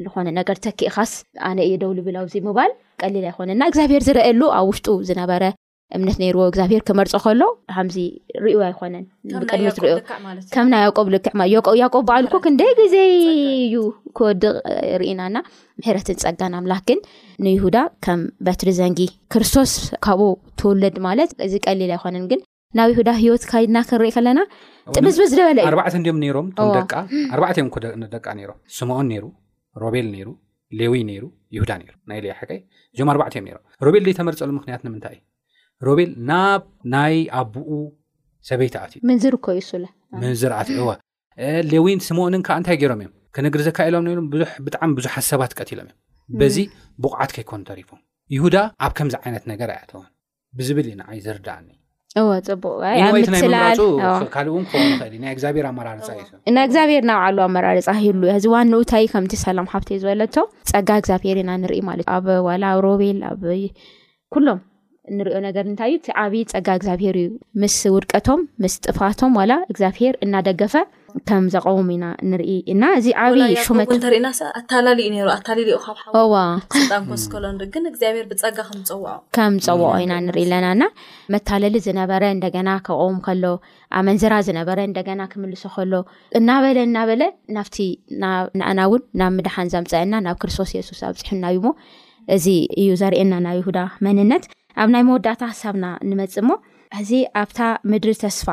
ዝኾነ 0.06 0.28
ነገር 0.39 0.58
ተኪኢኻስ 0.65 1.12
ኣነ 1.50 1.58
እየ 1.67 1.76
ደውሉ 1.84 1.97
ብልኣዚ 2.08 2.34
ምባል 2.47 2.71
ቀሊል 3.02 3.26
ኣይኮነና 3.30 3.62
እግዚኣብሄር 3.69 4.02
ዝርአየሉ 4.08 4.41
ኣብ 4.58 4.67
ውሽጡ 4.71 4.88
ዝነበረ 5.10 5.43
እምነት 5.95 6.17
ነይርዎ 6.21 6.41
እግዚኣብሄር 6.50 6.82
ክመርፆ 6.88 7.12
ከሎ 7.26 7.41
ከምዚ 7.76 7.97
ርእዩ 8.45 8.58
ኣይኮነን 8.67 9.04
ብቅድሚ 9.41 9.67
ትሪዮ 9.78 9.93
ከም 10.56 10.67
ናይ 10.73 10.82
ያቆብ 10.86 11.08
ልክዕያቆብ 11.13 12.04
በኣልኮ 12.10 12.34
ክንደይ 12.45 12.71
ግዜ 12.80 12.95
እዩ 13.65 13.78
ክወድቕ 14.19 14.50
ርኢናና 15.02 15.36
ምሕረትን 15.80 16.19
ፀጋናምላክ 16.26 16.84
ግን 16.91 17.00
ንይሁዳ 17.47 17.78
ከም 18.08 18.21
በትሪ 18.47 18.69
ዘንጊ 18.82 19.00
ክርስቶስ 19.36 19.71
ካብኡ 20.08 20.30
ትውለድ 20.62 20.97
ማለት 21.08 21.32
እዚ 21.47 21.54
ቀሊል 21.67 21.93
ኣይኮነን 21.97 22.28
ግን 22.34 22.41
ናብ 22.80 22.89
ይሁዳ 22.93 23.10
ሂወት 23.23 23.43
ካይድና 23.52 23.78
ክንርኢ 23.89 24.10
ከለና 24.17 24.39
ጥምዝም 24.97 25.28
ዝደበለ 25.32 25.60
እዩዕ 25.62 25.67
እንም 26.02 26.17
ም 26.21 27.43
ኣዕተእዮምደቃ 27.50 28.26
ም 28.38 28.41
ስምዖን 28.80 29.08
ነይሩ 29.13 29.26
ሮቤል 29.83 30.07
ይሩ 30.19 30.29
ሌዊ 30.79 30.93
ይሩ 31.15 31.25
ይሁዳ 31.55 31.69
ሩ 31.89 31.91
ናይ 32.09 32.19
ሌ 32.23 32.27
ሓቀይ 32.39 32.59
ጆም 32.99 33.09
ኣባዕት 33.13 33.33
እዮም 33.37 33.45
ሮም 33.55 33.63
ሮቤል 33.85 34.03
ዘይ 34.07 34.15
ተመርፀሉ 34.19 34.49
ምክንያት 34.59 34.81
ንምንታይ 34.87 35.15
እዩ 35.19 35.23
ሮቤል 35.87 36.09
ናብ 36.29 36.63
ናይ 36.95 37.15
ኣቡኡ 37.41 37.69
ሰበይቲ 38.49 38.75
ኣትእዩ 38.83 38.99
ምንዝርከብዩ 39.09 39.61
ስላ 39.69 39.85
ምንዝርኣትዩ 40.23 40.77
ዋ 40.89 40.93
ሌዊ 41.71 41.85
ስምኡንን 42.07 42.43
ካብ 42.47 42.57
እንታይ 42.61 42.77
ገይሮም 42.81 43.01
እዮም 43.05 43.13
ክንግሪ 43.37 43.61
ዘካኤሎም 43.69 44.05
ብጣዕሚ 44.65 44.89
ብዙሓት 44.99 45.25
ሰባት 45.31 45.51
ቀትሎም 45.59 45.87
እዮም 45.89 45.97
በዚ 46.41 46.55
ብቑዓት 47.03 47.31
ከይኮኑ 47.37 47.61
ተሪፎም 47.71 47.99
ይሁዳ 48.35 48.55
ኣብ 48.85 48.91
ከምዚ 48.99 49.15
ዓይነት 49.23 49.43
ነገር 49.53 49.69
ኣያትውን 49.75 50.07
ብዝብል 50.57 50.87
ዩ 50.91 50.95
ንዓይ 51.01 51.19
ዘርዳእኒ 51.25 51.67
ፅቡቅኣ 52.47 53.10
ምልኣራፃናይ 53.34 55.32
እግዚኣብሔር 55.36 55.67
ናባዓሉ 57.10 57.38
ኣመራርፃ 57.47 57.88
ሂሉ 58.06 58.21
እ 58.30 58.34
እዚ 58.38 58.45
ዋንኡታይ 58.56 59.06
ከምቲ 59.13 59.34
ሰላም 59.45 59.67
ሃብተ 59.73 59.89
ዝበለቶ 60.03 60.36
ፀጋ 60.71 60.89
እግዚኣብሔር 61.01 61.39
ኢና 61.43 61.51
ንርኢ 61.63 61.82
ማት 61.89 62.01
እኣ 62.56 62.73
ሮቤል 62.88 63.19
ኣ 63.32 63.34
ኩሎም 64.36 64.60
ንሪኦ 65.17 65.37
ነገር 65.47 65.63
እንታይ 65.69 65.89
እዩ 65.89 65.97
እቲ 65.99 66.07
ዓብይ 66.23 66.43
ፀጋ 66.51 66.67
እግዚኣብሄር 66.77 67.17
እዩ 67.23 67.27
ምስ 67.61 67.77
ውድቀቶም 67.95 68.41
ምስ 68.63 68.73
ጥፋቶም 68.85 69.33
ላ 69.51 69.55
እግዚኣብሄር 69.71 70.15
እናደገፈ 70.25 70.73
ከም 71.29 71.45
ዘቀሙ 71.53 71.85
ኢና 71.93 72.05
ንርኢ 72.29 72.49
ኢና 72.71 72.83
እዚ 72.97 73.05
ዓብይ 73.25 73.43
መትዋከም 78.31 79.55
ፀውዖ 79.67 79.85
ኢና 80.03 80.13
ንርኢ 80.25 80.43
ኣለናና 80.47 80.81
መታለሊ 81.35 81.75
ዝነበረ 81.87 82.23
እንደገና 82.35 82.69
ከቀም 82.89 83.17
ከሎ 83.27 83.43
ኣብ 83.99 84.03
መንዝራ 84.09 84.33
ዝነበረ 84.49 84.79
እንደገና 84.89 85.21
ክምልሶ 85.33 85.63
ከሎ 85.77 85.93
እናበለ 86.39 86.77
እናበለ 86.89 87.23
ናብቲ 87.57 87.77
ንኣና 88.23 88.79
እውን 88.89 89.03
ናብ 89.21 89.31
ምድሓን 89.39 89.71
ዘምፀአና 89.75 90.13
ናብ 90.27 90.37
ክርስቶስ 90.43 90.71
የሱስ 90.79 91.01
ኣብፅሑና 91.09 91.43
እዩ 91.55 91.61
ሞ 91.65 91.71
እዚ 92.37 92.45
እዩ 92.81 92.89
ዘርኤየና 93.03 93.35
ናብ 93.47 93.57
ይሁዳ 93.61 93.79
መንነት 94.07 94.45
ኣብ 94.83 94.89
ናይ 94.93 95.03
መወዳእታ 95.09 95.43
ሳብና 95.59 95.85
ንመፅእ 96.09 96.43
ሞ 96.47 96.55
እዚ 96.99 97.09
ኣብታ 97.41 97.59
ምድሪ 97.91 98.11
ተስፋ 98.23 98.47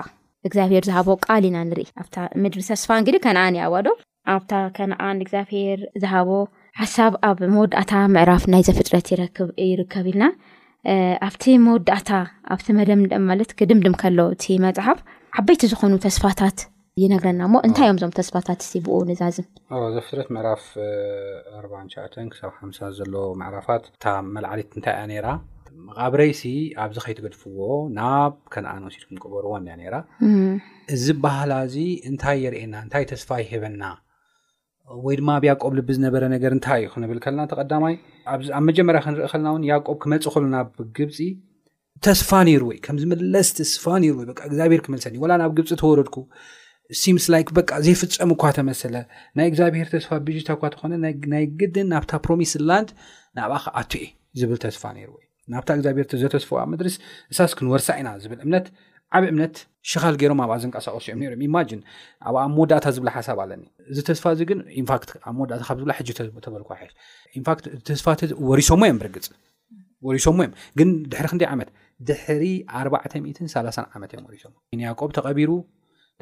እግዚኣብሔር 0.48 0.84
ዝሃቦ 0.88 1.08
ቃል 1.26 1.44
ኢና 1.48 1.56
ንርኢ 1.70 1.87
ኣ 2.22 2.26
ምድሪ 2.42 2.60
ተስፋ 2.70 2.88
ግዲ 3.06 3.16
ከነኣን 3.24 3.56
እያ 3.58 3.66
ዋ 3.74 3.82
ዶ 3.87 3.90
ኣብታ 4.34 4.52
ከነኣን 4.76 5.20
እግዚኣብሄር 5.24 5.80
ዝሃቦ 6.02 6.30
ሓሳብ 6.80 7.12
ኣብ 7.28 7.38
መወዳእታ 7.54 7.92
ምዕራፍ 8.14 8.44
ናይ 8.52 8.62
ዘፍጥረት 8.68 9.06
ይክብ 9.24 9.50
ይርከብ 9.70 10.06
ኢልና 10.12 10.24
ኣብቲ 11.28 11.44
መወዳእታ 11.66 12.10
ኣብቲ 12.54 12.66
መደምደ 12.78 13.12
ማለት 13.30 13.50
ክድምድም 13.58 13.94
ከሎ 14.02 14.18
እቲ 14.34 14.44
መፅሓፍ 14.66 14.98
ዓበይቲ 15.40 15.62
ዝኾኑ 15.72 15.92
ተስፋታት 16.06 16.58
ይነግረና 17.02 17.42
ሞ 17.52 17.60
እንታይ 17.66 17.87
እዮም 17.88 17.98
ዞም 18.02 18.12
ተስፋታት 18.18 18.60
ሲ 18.68 18.72
ብኡ 18.87 18.98
ንዛዝምዘፍጥረት 19.10 20.28
ምዕራፍ 20.34 20.64
4ሸ 21.62 22.24
ክሳ 22.32 22.42
ሓ 22.58 22.80
ዘሎ 22.98 23.14
ዕራፋት 23.48 23.87
እታ 23.96 24.04
መልዓሊት 24.37 24.70
እንታይ 24.78 24.96
ያ 25.18 25.22
መቃብረይሲ 25.87 26.40
ኣብዚ 26.84 26.96
ኸይትገድፍዎ 27.04 27.66
ናብ 27.98 28.32
ከነኣንወሲድኩንቀበርዎኒያ 28.54 29.74
ነራ 29.82 29.94
እዚ 30.94 31.04
ባህላ 31.24 31.52
እዚ 31.68 31.76
እንታይ 32.10 32.38
የርኤየና 32.44 32.74
እንታይ 32.84 33.04
ተስፋ 33.12 33.30
ይህበና 33.44 33.84
ወይ 35.04 35.14
ድማ 35.20 35.28
ኣብ 35.38 35.44
ያቆብ 35.50 35.72
ልቢዝነበረ 35.78 36.22
ነገር 36.34 36.52
እንታይ 36.56 36.80
እዩ 36.82 36.88
ክንብል 36.94 37.18
ከለና 37.24 37.44
ተቐዳማይ 37.52 37.94
ኣብ 38.32 38.40
መጀመርያ 38.68 39.00
ክንርኢ 39.04 39.28
ከለና 39.32 39.48
እውን 39.54 39.62
ያቆብ 39.72 39.96
ክመፅእ 40.02 40.32
ከሉ 40.34 40.46
ናብ 40.56 40.70
ግብፂ 40.98 41.18
ተስፋ 42.06 42.30
ነይሩወ 42.48 42.70
ከምዝመለስ 42.87 43.48
ተስፋ 43.60 43.84
ነይሩወ 44.04 44.22
እግዚኣብሄር 44.48 44.82
ክመልሰኒ 44.87 45.16
ዋላ 45.24 45.32
ናብ 45.42 45.52
ግብፂ 45.58 45.70
ተወረድኩ 45.82 46.16
ምስ 47.16 47.26
ላ 47.32 47.37
በ 47.56 47.60
ዘይፍፀሙ 47.87 48.30
እኳ 48.37 48.42
ተመሰለ 48.58 48.94
ናይ 49.38 49.46
እግዚኣብሄር 49.50 49.88
ተስፋ 49.94 50.10
ብጅታ 50.26 50.50
እኳ 50.56 50.62
ተኾነ 50.74 50.92
ናይ 51.34 51.44
ግድን 51.60 51.88
ናብታ 51.94 52.12
ፕሮሚስ 52.26 52.52
ላንድ 52.70 52.90
ናብኣ 53.38 53.58
ከኣትእ 53.66 54.08
ዝብል 54.40 54.58
ተስፋ 54.64 54.82
ነይርወ 54.96 55.16
ናብታ 55.52 55.70
እግዚኣብሄርቲ 55.78 56.12
ዘተስፈዎ 56.22 56.59
ኣብ 56.62 56.68
መድርስ 56.72 56.94
እሳስ 57.33 57.52
ክንወርሳ 57.59 57.88
ኢና 58.00 58.09
ዝብል 58.22 58.38
እምነት 58.44 58.66
ዓብ 59.16 59.24
እምነት 59.33 59.57
ሽኻል 59.90 60.14
ገሮም 60.22 60.38
ኣብ 60.44 60.50
ዝንቀሳቀሱ 60.62 61.07
እዮም 61.14 61.42
ማ 61.57 61.61
ኣብ 62.26 62.37
ብ 62.37 62.46
መወዳእታ 62.54 62.87
ዝብላ 62.96 63.11
ሓሳብ 63.16 63.38
ኣለኒ 63.44 63.62
እዚ 63.92 63.98
ተስፋ 64.09 64.24
እዚ 64.37 64.40
ግን 64.50 64.59
ንፋት 64.85 65.11
ኣብ 65.28 65.35
መዳታ 65.40 65.68
ብዝብ 65.80 66.28
በል 66.68 66.85
ንት 67.42 67.62
ተስፋት 67.90 68.20
ወሪሶሞ 68.50 68.83
እዮም 68.88 68.98
ብርግፅ 69.02 69.26
ሶሞ 70.26 70.38
እዮ 70.46 70.50
ግን 70.78 70.88
ድሕ 71.12 71.22
ክይ 71.33 71.46
ዓመት 71.52 71.68
ድሕሪ 72.09 72.42
43 72.80 73.78
ዓመት 73.96 74.11
እዮ 74.16 74.20
ወሶ 74.30 74.46
ንያቆብ 74.80 75.11
ተቐቢሩ 75.18 75.50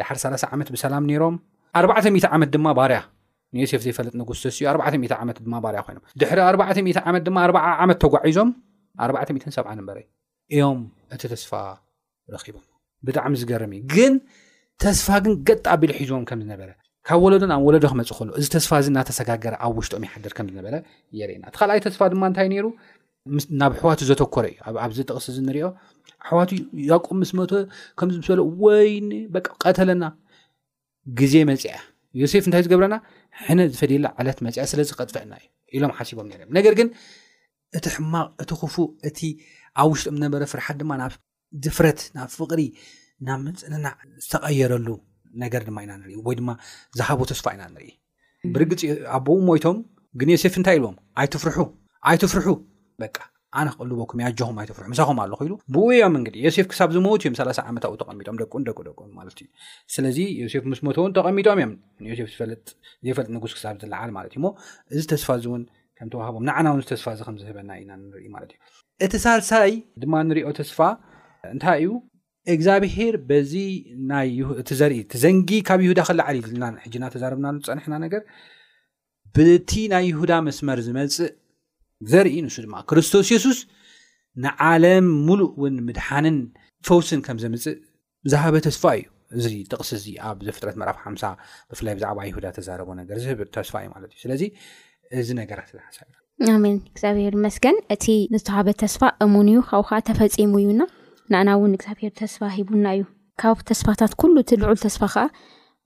ዳሓር 0.01 0.17
30 0.25 0.49
ዓመት 0.55 0.69
ብሰላም 0.75 1.03
ነይሮም 1.11 1.35
400 1.79 2.31
ዓመት 2.37 2.51
ድማ 2.55 2.69
ባርያ 2.79 2.99
ንዮሴፍ 3.57 3.81
ዘይፈለጥ 3.87 4.15
ንጉስ 4.21 4.43
ሲ 4.59 4.67
40 4.75 5.01
ት 5.13 5.15
ርያ 5.15 5.17
ይ 5.17 5.33
ድሪ 6.21 6.85
4ት 7.07 7.29
ማ 7.37 7.47
ዓመት 7.85 7.99
ተጓዒዞም 8.05 8.51
4ዕት7 9.01 9.85
በረ 9.89 9.99
እዩ 10.03 10.09
እዮም 10.55 10.79
እቲ 11.15 11.23
ተስፋ 11.33 11.53
ረኪቦም 12.35 12.65
ብጣዕሚ 13.07 13.35
ዝገርም 13.43 13.73
እዩ 13.77 13.83
ግን 13.95 14.15
ተስፋ 14.83 15.07
ግን 15.25 15.35
ገጣ 15.49 15.67
ቢሉ 15.81 15.91
ሒዝቦም 15.99 16.25
ከምዝነበረ 16.31 16.71
ካብ 17.09 17.21
ወለዶንኣብ 17.25 17.63
ወለዶ 17.67 17.85
ክመፅእ 17.93 18.17
ከሎ 18.19 18.29
እዚ 18.41 18.47
ተስፋ 18.55 18.71
እዚ 18.83 18.87
እናተሰጋገረ 18.95 19.55
ኣብ 19.67 19.75
ውሽጦኦም 19.79 20.05
ይሓደር 20.07 20.33
ከምዝነበረ 20.39 20.75
የርእየና 21.19 21.45
እቲ 21.51 21.55
ካልኣይ 21.61 21.81
ተስፋ 21.87 22.01
ድማ 22.13 22.23
እንታይ 22.31 22.49
ነይሩ 22.53 22.67
ናብ 23.61 23.73
ሕዋቱ 23.81 24.01
ዘተኮረ 24.11 24.45
እዩ 24.53 24.77
ኣብዚ 24.85 24.99
ጥቕስ 25.09 25.27
ዚ 25.37 25.39
እንሪኦ 25.45 25.67
ሕዋት 26.29 26.51
ያቆም 26.91 27.19
ምስ 27.23 27.31
መቶ 27.39 27.53
ከምዚምስ 27.99 28.29
በለ 28.33 28.43
ወይኒ 28.65 29.11
በቀቀተለና 29.35 30.05
ግዜ 31.21 31.35
መፅአ 31.51 31.75
ዮሴፍ 32.23 32.45
እንታይ 32.49 32.63
ዝገብረና 32.67 32.97
ሕነ 33.45 33.59
ዝፈደየላ 33.75 34.07
ዓለት 34.23 34.39
መፅ 34.47 34.57
ስለዝ 34.73 34.91
ቐጥፍዕና 35.01 35.33
እዩ 35.43 35.49
ኢሎም 35.79 35.93
ሓሲቦም 35.99 36.27
ነርእዮ 36.33 36.49
ነገር 36.59 36.75
ግን 36.79 36.89
እቲ 37.79 37.87
ሕማቅ 37.97 38.27
እቲ 38.43 38.51
ክፉ 38.61 38.77
እቲ 39.09 39.19
ኣብ 39.83 39.89
ውሽጥኦም 39.93 40.17
ዝነበረ 40.21 40.43
ፍርሓት 40.53 40.77
ድማ 40.81 40.93
ናብ 41.03 41.13
ድፍረት 41.65 42.01
ናብ 42.17 42.29
ፍቅሪ 42.41 42.61
ናብ 43.29 43.41
ምፅንናዕ 43.47 43.93
ዝተቀየረሉ 44.25 44.87
ነገር 45.43 45.63
ድማ 45.69 45.77
ኢና 45.85 45.93
ንርኢ 46.01 46.15
ወይ 46.27 46.35
ድማ 46.41 46.51
ዝሃቦ 46.99 47.21
ተስፋ 47.31 47.47
ኢና 47.57 47.63
ንርኢ 47.75 47.91
ብርግፂ 48.55 48.81
ኣቦኡ 49.17 49.37
ሞይቶም 49.49 49.79
ግን 50.21 50.31
ዮሴፍ 50.37 50.55
እንታይ 50.61 50.77
ኢልዎም 50.79 50.97
ኣይትፍርሑ 51.21 51.59
ኣይትፍርሑ 52.11 52.49
በ 53.01 53.05
ኣነ 53.61 53.69
ክቅልበኩም 53.75 54.21
ያጆኹም 54.25 54.59
ኣይትፍርሑ 54.61 54.87
ምሳኹም 54.93 55.19
ኣለክኢሉ 55.25 55.53
ብኡ 55.75 55.85
እዮም 55.97 56.15
ግዲ 56.27 56.37
ዮሴፍ 56.47 56.67
ክሳብ 56.73 56.91
ዝመት 56.95 57.15
እዮም 57.25 57.35
ሳላሳ 57.39 57.59
ዓመታዊ 57.71 57.95
ተቐሚጦም 58.03 58.37
ደን 58.41 58.63
ደደቁ 58.69 58.99
ማለት 59.19 59.39
ዩ 59.43 59.47
ስለዚ 59.95 60.19
ዮሴፍ 60.43 60.65
ምስ 60.73 60.81
ሞቶውን 60.89 61.13
ተቐሚጦም 61.19 61.59
እዮም 61.63 61.73
ንዮሴፍ 62.07 62.29
ዘይፈልጥ 63.05 63.29
ንጉስ 63.37 63.55
ክሳብ 63.59 63.77
ዝለዓል 63.85 64.13
ማለት 64.19 64.33
እዩ 64.35 64.43
ሞ 64.47 64.51
እዚ 64.99 65.03
ተስፋ 65.13 65.29
እዝእውን 65.41 65.65
እምተዋሃቦም 66.07 66.45
ንዓና 66.49 66.67
ውን 66.75 66.83
ተስፋ 66.93 67.09
እዚ 67.17 67.21
ከምዝህበና 67.29 67.71
እኢና 67.79 67.91
ንርኢ 68.05 68.25
ማለት 68.37 68.51
እዩ 68.57 68.61
እቲ 69.07 69.13
ሳርሳይ 69.25 69.73
ድማ 70.03 70.13
ንሪኦ 70.29 70.49
ተስፋ 70.61 70.79
እንታይ 71.55 71.79
እዩ 71.83 71.91
እግዚኣብሄር 72.55 73.15
በዚ 73.29 73.53
እቲ 74.63 74.71
ዘርኢ 74.81 74.97
ቲዘንጊ 75.13 75.51
ካብ 75.69 75.81
ይሁዳ 75.87 76.01
ከላዓል 76.09 76.39
ና 76.63 76.73
ሕጅና 76.87 77.05
ተዛርብና 77.15 77.49
ዝፀንሕና 77.67 77.95
ነገር 78.05 78.23
ብቲ 79.37 79.71
ናይ 79.93 80.05
ይሁዳ 80.13 80.33
መስመር 80.49 80.79
ዝመፅእ 80.89 81.33
ዘርኢ 82.13 82.37
ንሱ 82.47 82.57
ድማ 82.67 82.75
ክርስቶስ 82.91 83.29
የሱስ 83.35 83.59
ንዓለም 84.45 85.07
ሙሉእ 85.29 85.51
እውን 85.59 85.75
ምድሓንን 85.89 86.39
ፈውስን 86.87 87.21
ከም 87.27 87.39
ዘምፅእ 87.45 87.77
ዝሃበ 88.33 88.55
ተስፋ 88.69 88.85
እዩ 88.99 89.05
እዚ 89.49 89.55
ጥቕስ 89.73 89.91
እዚ 89.97 90.07
ኣብ 90.29 90.39
ዘፍጥረት 90.47 90.77
መራፍ 90.81 90.97
ሓ0 91.03 91.23
ብፍላይ 91.71 91.95
ብዛዕባ 91.99 92.19
ይሁዳ 92.31 92.47
ተዛረቦ 92.57 92.89
ነገር 93.01 93.17
ዝህብ 93.25 93.39
ተስፋ 93.57 93.75
እዩ 93.83 93.89
ማለት 93.95 94.11
እዩ 94.15 94.19
ስለዚ 94.25 94.43
እዚ 95.21 95.29
ነራት 95.39 95.71
ሓ 95.77 96.05
እግዚኣብሄር 96.91 97.35
መስገን 97.47 97.77
እቲ 97.95 98.05
ንዝተዋሃበ 98.35 98.69
ተስፋ 98.83 99.01
እሙን 99.25 99.49
እዩ 99.53 99.59
ካብ 99.71 99.85
ከዓ 99.89 99.99
ተፈፂሙ 100.09 100.53
እዩና 100.63 100.83
ንኣና 101.33 101.49
እውን 101.57 101.73
እግዚኣብሄር 101.77 102.13
ተስፋ 102.21 102.41
ሂቡና 102.55 102.87
እዩ 102.97 103.03
ካብ 103.43 103.59
ተስፋታት 103.69 104.13
ኩሉ 104.21 104.35
እትልዑል 104.45 104.79
ተስፋ 104.85 105.03
ከዓ 105.15 105.25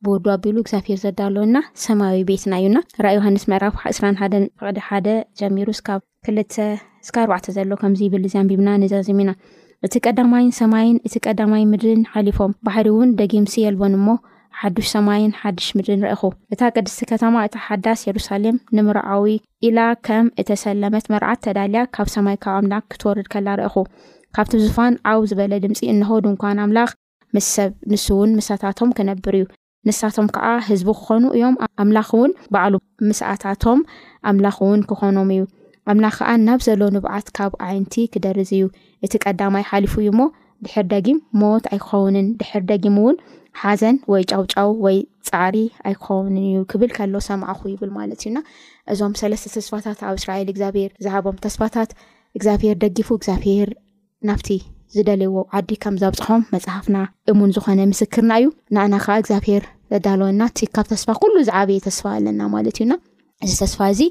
ብወዱ 0.05 0.25
ኣቢሉ 0.37 0.57
እግዚኣብሄር 0.65 0.99
ዘዳሎና 1.05 1.57
ሰማያዊ 1.85 2.21
ቤትና 2.31 2.53
እዩና 2.63 2.79
ዮሃንስ 3.17 3.45
ዕራፍ 3.59 3.77
እስራ 3.93 4.05
ሓ 4.21 4.29
ቅዲ 4.65 4.79
ሓደ 4.89 5.09
ሩ 5.57 5.69
ብ 5.71 5.99
ክ 7.15 7.27
ኣተ 7.39 7.47
ዘሎ 7.59 7.71
ዚብል 8.03 8.25
ንና 8.71 8.83
ዘዘም 8.95 9.21
ኢና 9.25 9.33
እቲ 9.87 9.95
ቀዳማይን 10.07 10.53
ሰማይን 10.61 10.97
እቲ 11.07 11.15
ቀዳማይ 11.29 11.65
ምድርን 11.73 12.03
ሓሊፎም 12.13 12.53
ባሕሪ 12.67 12.87
እውን 12.95 13.11
ደጊምሲ 13.19 13.55
የልበን 13.65 13.95
ሞ 14.07 14.11
ሓዱሽ 14.61 14.87
ሰማይን 14.95 15.33
ሓዱሽ 15.41 15.65
ምድርን 15.77 16.03
ርአኹ 16.07 16.23
እቲ 16.53 16.61
ቅድስቲ 16.75 17.01
ከተማ 17.11 17.33
እቲ 17.47 17.55
ሓዳስ 17.65 18.01
የሩሳሌም 18.09 18.57
ንምርዓዊ 18.77 19.27
ኢላ 19.69 19.79
ከም 20.07 20.27
እተሰለመት 20.41 21.05
መርዓት 21.13 21.41
ተዳልያ 21.47 21.81
ካብ 21.97 22.09
ሰማይ 22.15 22.37
ካብ 22.45 22.55
ኣምላኽ 22.61 22.85
ክትወርድ 22.93 23.27
ከላ 23.33 23.49
ርአኹ 23.61 23.77
ካብቲ 24.37 24.53
ብዝፋን 24.61 24.95
ዓብ 25.13 25.23
ዝበለ 25.33 25.53
ድምፂ 25.65 25.81
እነሆ 25.95 26.17
ድንኳን 26.27 26.63
ኣምላኽ 26.65 26.91
ምስ 27.37 27.49
ሰብ 27.57 27.73
ንስ 27.93 28.07
እውን 28.15 28.31
ምሳታቶም 28.39 28.91
ክነብር 28.99 29.37
እዩ 29.41 29.45
ንሳቶም 29.89 30.27
ከዓ 30.37 30.47
ህዝቢ 30.69 30.89
ክኾኑ 31.01 31.23
እዮም 31.37 31.57
ኣምላኽ 31.83 32.09
እውን 32.19 32.33
በዕሉ 32.55 32.75
ምስኣታቶም 33.11 33.81
ኣምላኽ 34.31 34.57
እውን 34.67 34.81
ክኾኖም 34.93 35.29
እዩ 35.37 35.43
ኣምላኽ 35.93 36.15
ከዓ 36.21 36.31
ናብ 36.47 36.63
ዘሎ 36.69 36.83
ንብዓት 36.97 37.27
ካብ 37.39 37.53
ዓይንቲ 37.69 37.95
ክደርዝ 38.15 38.51
እዩ 38.57 38.65
እቲ 39.07 39.13
ቀዳማይ 39.27 39.65
ሓሊፉ 39.73 39.95
እዩ 40.05 40.09
እሞ 40.15 40.21
ድሕር 40.65 40.85
ደጊም 40.93 41.19
ሞት 41.41 41.65
ኣይክኸውንን 41.73 42.27
ድሕር 42.41 42.63
ደጊም 42.71 42.97
እውን 43.03 43.17
ሓዘን 43.63 43.97
ወይ 44.13 44.23
ጫውጫው 44.33 44.71
ወይ 44.85 44.97
ፃዕሪ 45.29 45.57
ኣይክኸውንን 45.91 46.45
እዩ 46.51 46.59
ክብል 46.73 46.91
ከሎ 46.97 47.15
ሰማዕኹ 47.29 47.61
ይብል 47.73 47.91
ማለት 47.99 48.21
እዩና 48.25 48.39
እዞም 48.93 49.13
ሰለስተ 49.21 49.47
ተስፋታት 49.57 50.01
ኣብ 50.09 50.15
እስራኤል 50.21 50.49
እግዚኣብሄር 50.55 50.91
ዝሓቦም 51.07 51.37
ተስፋታት 51.45 51.91
እግዚኣብሄር 52.39 52.77
ደጊፉ 52.85 53.09
እግዚኣብሄር 53.21 53.71
ናብቲ 54.31 54.49
ዝደለይዎ 54.95 55.39
ዓዲ 55.59 55.71
ከም 55.83 55.95
ዘብፅሖም 56.03 56.43
መፅሓፍና 56.55 56.97
እሙን 57.31 57.51
ዝኮነ 57.57 57.81
ምስክርና 57.93 58.33
እዩ 58.41 58.47
ንኣና 58.75 58.95
ከዓ 59.05 59.17
እግዚኣብሄር 59.23 59.65
ዘዳለወና 59.93 60.43
ቲካብ 60.59 60.87
ተስፋ 60.93 61.09
ኩሉ 61.23 61.35
ዝዓበየ 61.49 61.81
ተስፋ 61.89 62.05
ኣለና 62.19 62.41
ማለት 62.55 62.77
እዩና 62.79 62.93
እዚ 63.45 63.53
ተስፋ 63.63 63.81
እዚ 63.95 64.03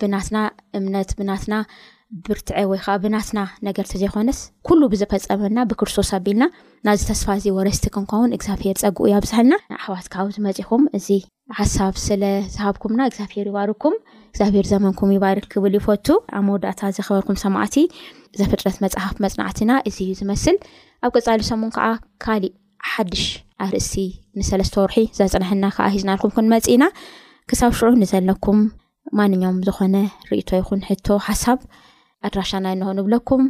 ብናትና 0.00 0.38
እምነት 0.78 1.10
ብናትና 1.18 1.54
ብርትዐ 2.26 2.58
ወይከዓ 2.70 2.94
ብናትና 3.02 3.40
ነገር 3.66 3.84
ዘይኮነስ 4.00 4.38
ሉ 4.78 4.88
ብዝፈፀመና 4.92 5.58
ብክርስቶስ 5.70 6.08
ኣቢልና 6.16 6.44
ናዚ 6.86 6.98
ተስፋ 7.10 7.26
እዚ 7.38 7.46
ወረስቲ 7.58 7.84
ክንውን 7.94 8.34
እግዚብሄር 8.36 8.76
ፀግ 8.82 8.98
ኣብዝሓልና 9.18 9.54
ኣዋትብ 9.84 10.34
መፅኹም 10.46 10.82
እዚ 10.98 11.06
ሓሳብ 11.58 11.94
ስለዝሃኩምና 12.06 13.00
ግር 13.14 13.46
ይባርኩም 13.50 13.94
ግብር 14.38 14.66
ዘመም 14.72 14.96
ይባር 15.16 15.38
ክብልይፈ 15.52 15.86
ብ 16.08 16.42
መዳ 16.48 16.82
ዘበኩም 16.96 17.38
ማ 17.56 17.64
ዘፍጥት 18.40 18.76
ፅሓፍ 18.96 19.14
መፅናና 19.24 19.72
እዩ 19.90 19.98
ዝስል 20.20 20.58
ኣብ 21.06 21.14
ቅሊ 21.26 21.40
ሰሙ 21.50 21.62
ከዓ 21.76 21.86
ካእ 22.24 22.44
ሓድሽ 22.92 23.24
ኣርእሲ 23.66 23.94
ንለስተ 24.40 24.76
ርሒ 24.90 24.98
ዘፅንሐና 25.20 25.64
ዓ 25.86 25.88
ዝናኩም 26.02 26.32
ክንመፅ 26.36 26.66
ኢና 26.74 26.84
ሳብ 27.60 27.72
ሽዑ 27.80 28.28
ኩም 28.44 28.60
ዝነ 29.80 29.96
ይ 30.38 30.42
ሓሳብ 31.28 31.60
ኣድራሻና 32.28 32.66
እንክ 32.74 32.88
ንብለኩም 32.98 33.42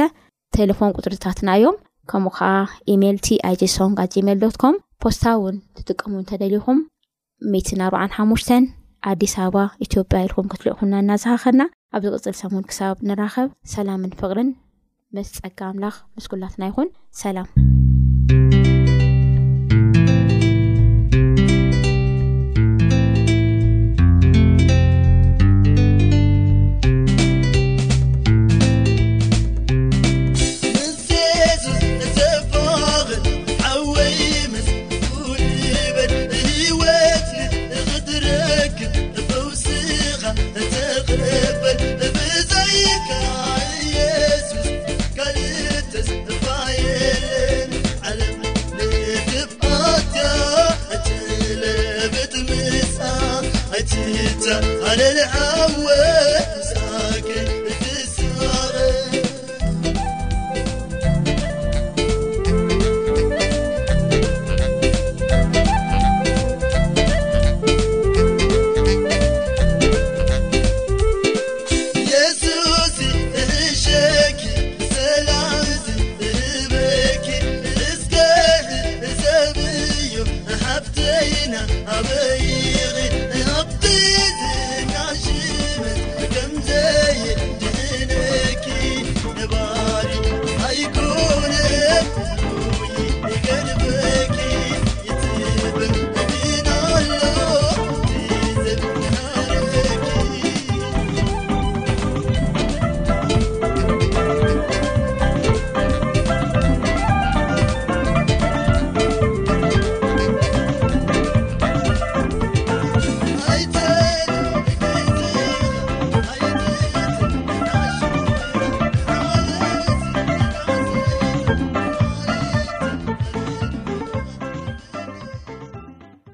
ቴሌፎን 0.56 0.94
ቁፅርታትና 0.98 1.50
እዮም 1.58 1.76
ከምኡ 2.12 2.32
ከዓ 2.38 2.48
ኢሜል 2.94 3.18
ቲኣይጂሶን 3.26 3.92
gሜል 4.14 4.38
ዶትኮም 4.44 4.76
ፖስታ 5.04 5.24
እውን 5.38 5.56
ትጥቀሙ 5.78 6.14
እንተደሊኹም 6.22 6.80
ሜን 7.54 7.82
45 7.90 8.50
ኣዲስ 9.12 9.34
ኣበባ 9.44 9.56
ኢትዮጵያ 9.86 10.18
ኢልኩም 10.26 10.48
ክትል 10.52 10.68
ይኹና 10.72 10.94
እናዝሃኸና 11.04 11.62
ኣብ 11.98 12.02
ዚ 12.06 12.08
ቅፅል 12.18 12.36
ሰሙን 12.42 12.64
ክሳብ 12.72 12.96
ንራኸብ 13.10 13.48
ሰላምን 13.74 14.12
ፍቅርን 14.22 14.50
ምስ 15.18 15.30
ፀጋ 15.42 15.60
ኣምላኽ 15.72 15.96
ምስ 16.18 16.26
ጉላትና 16.34 16.62
ይኹን 16.72 16.90
ሰላም 17.24 17.50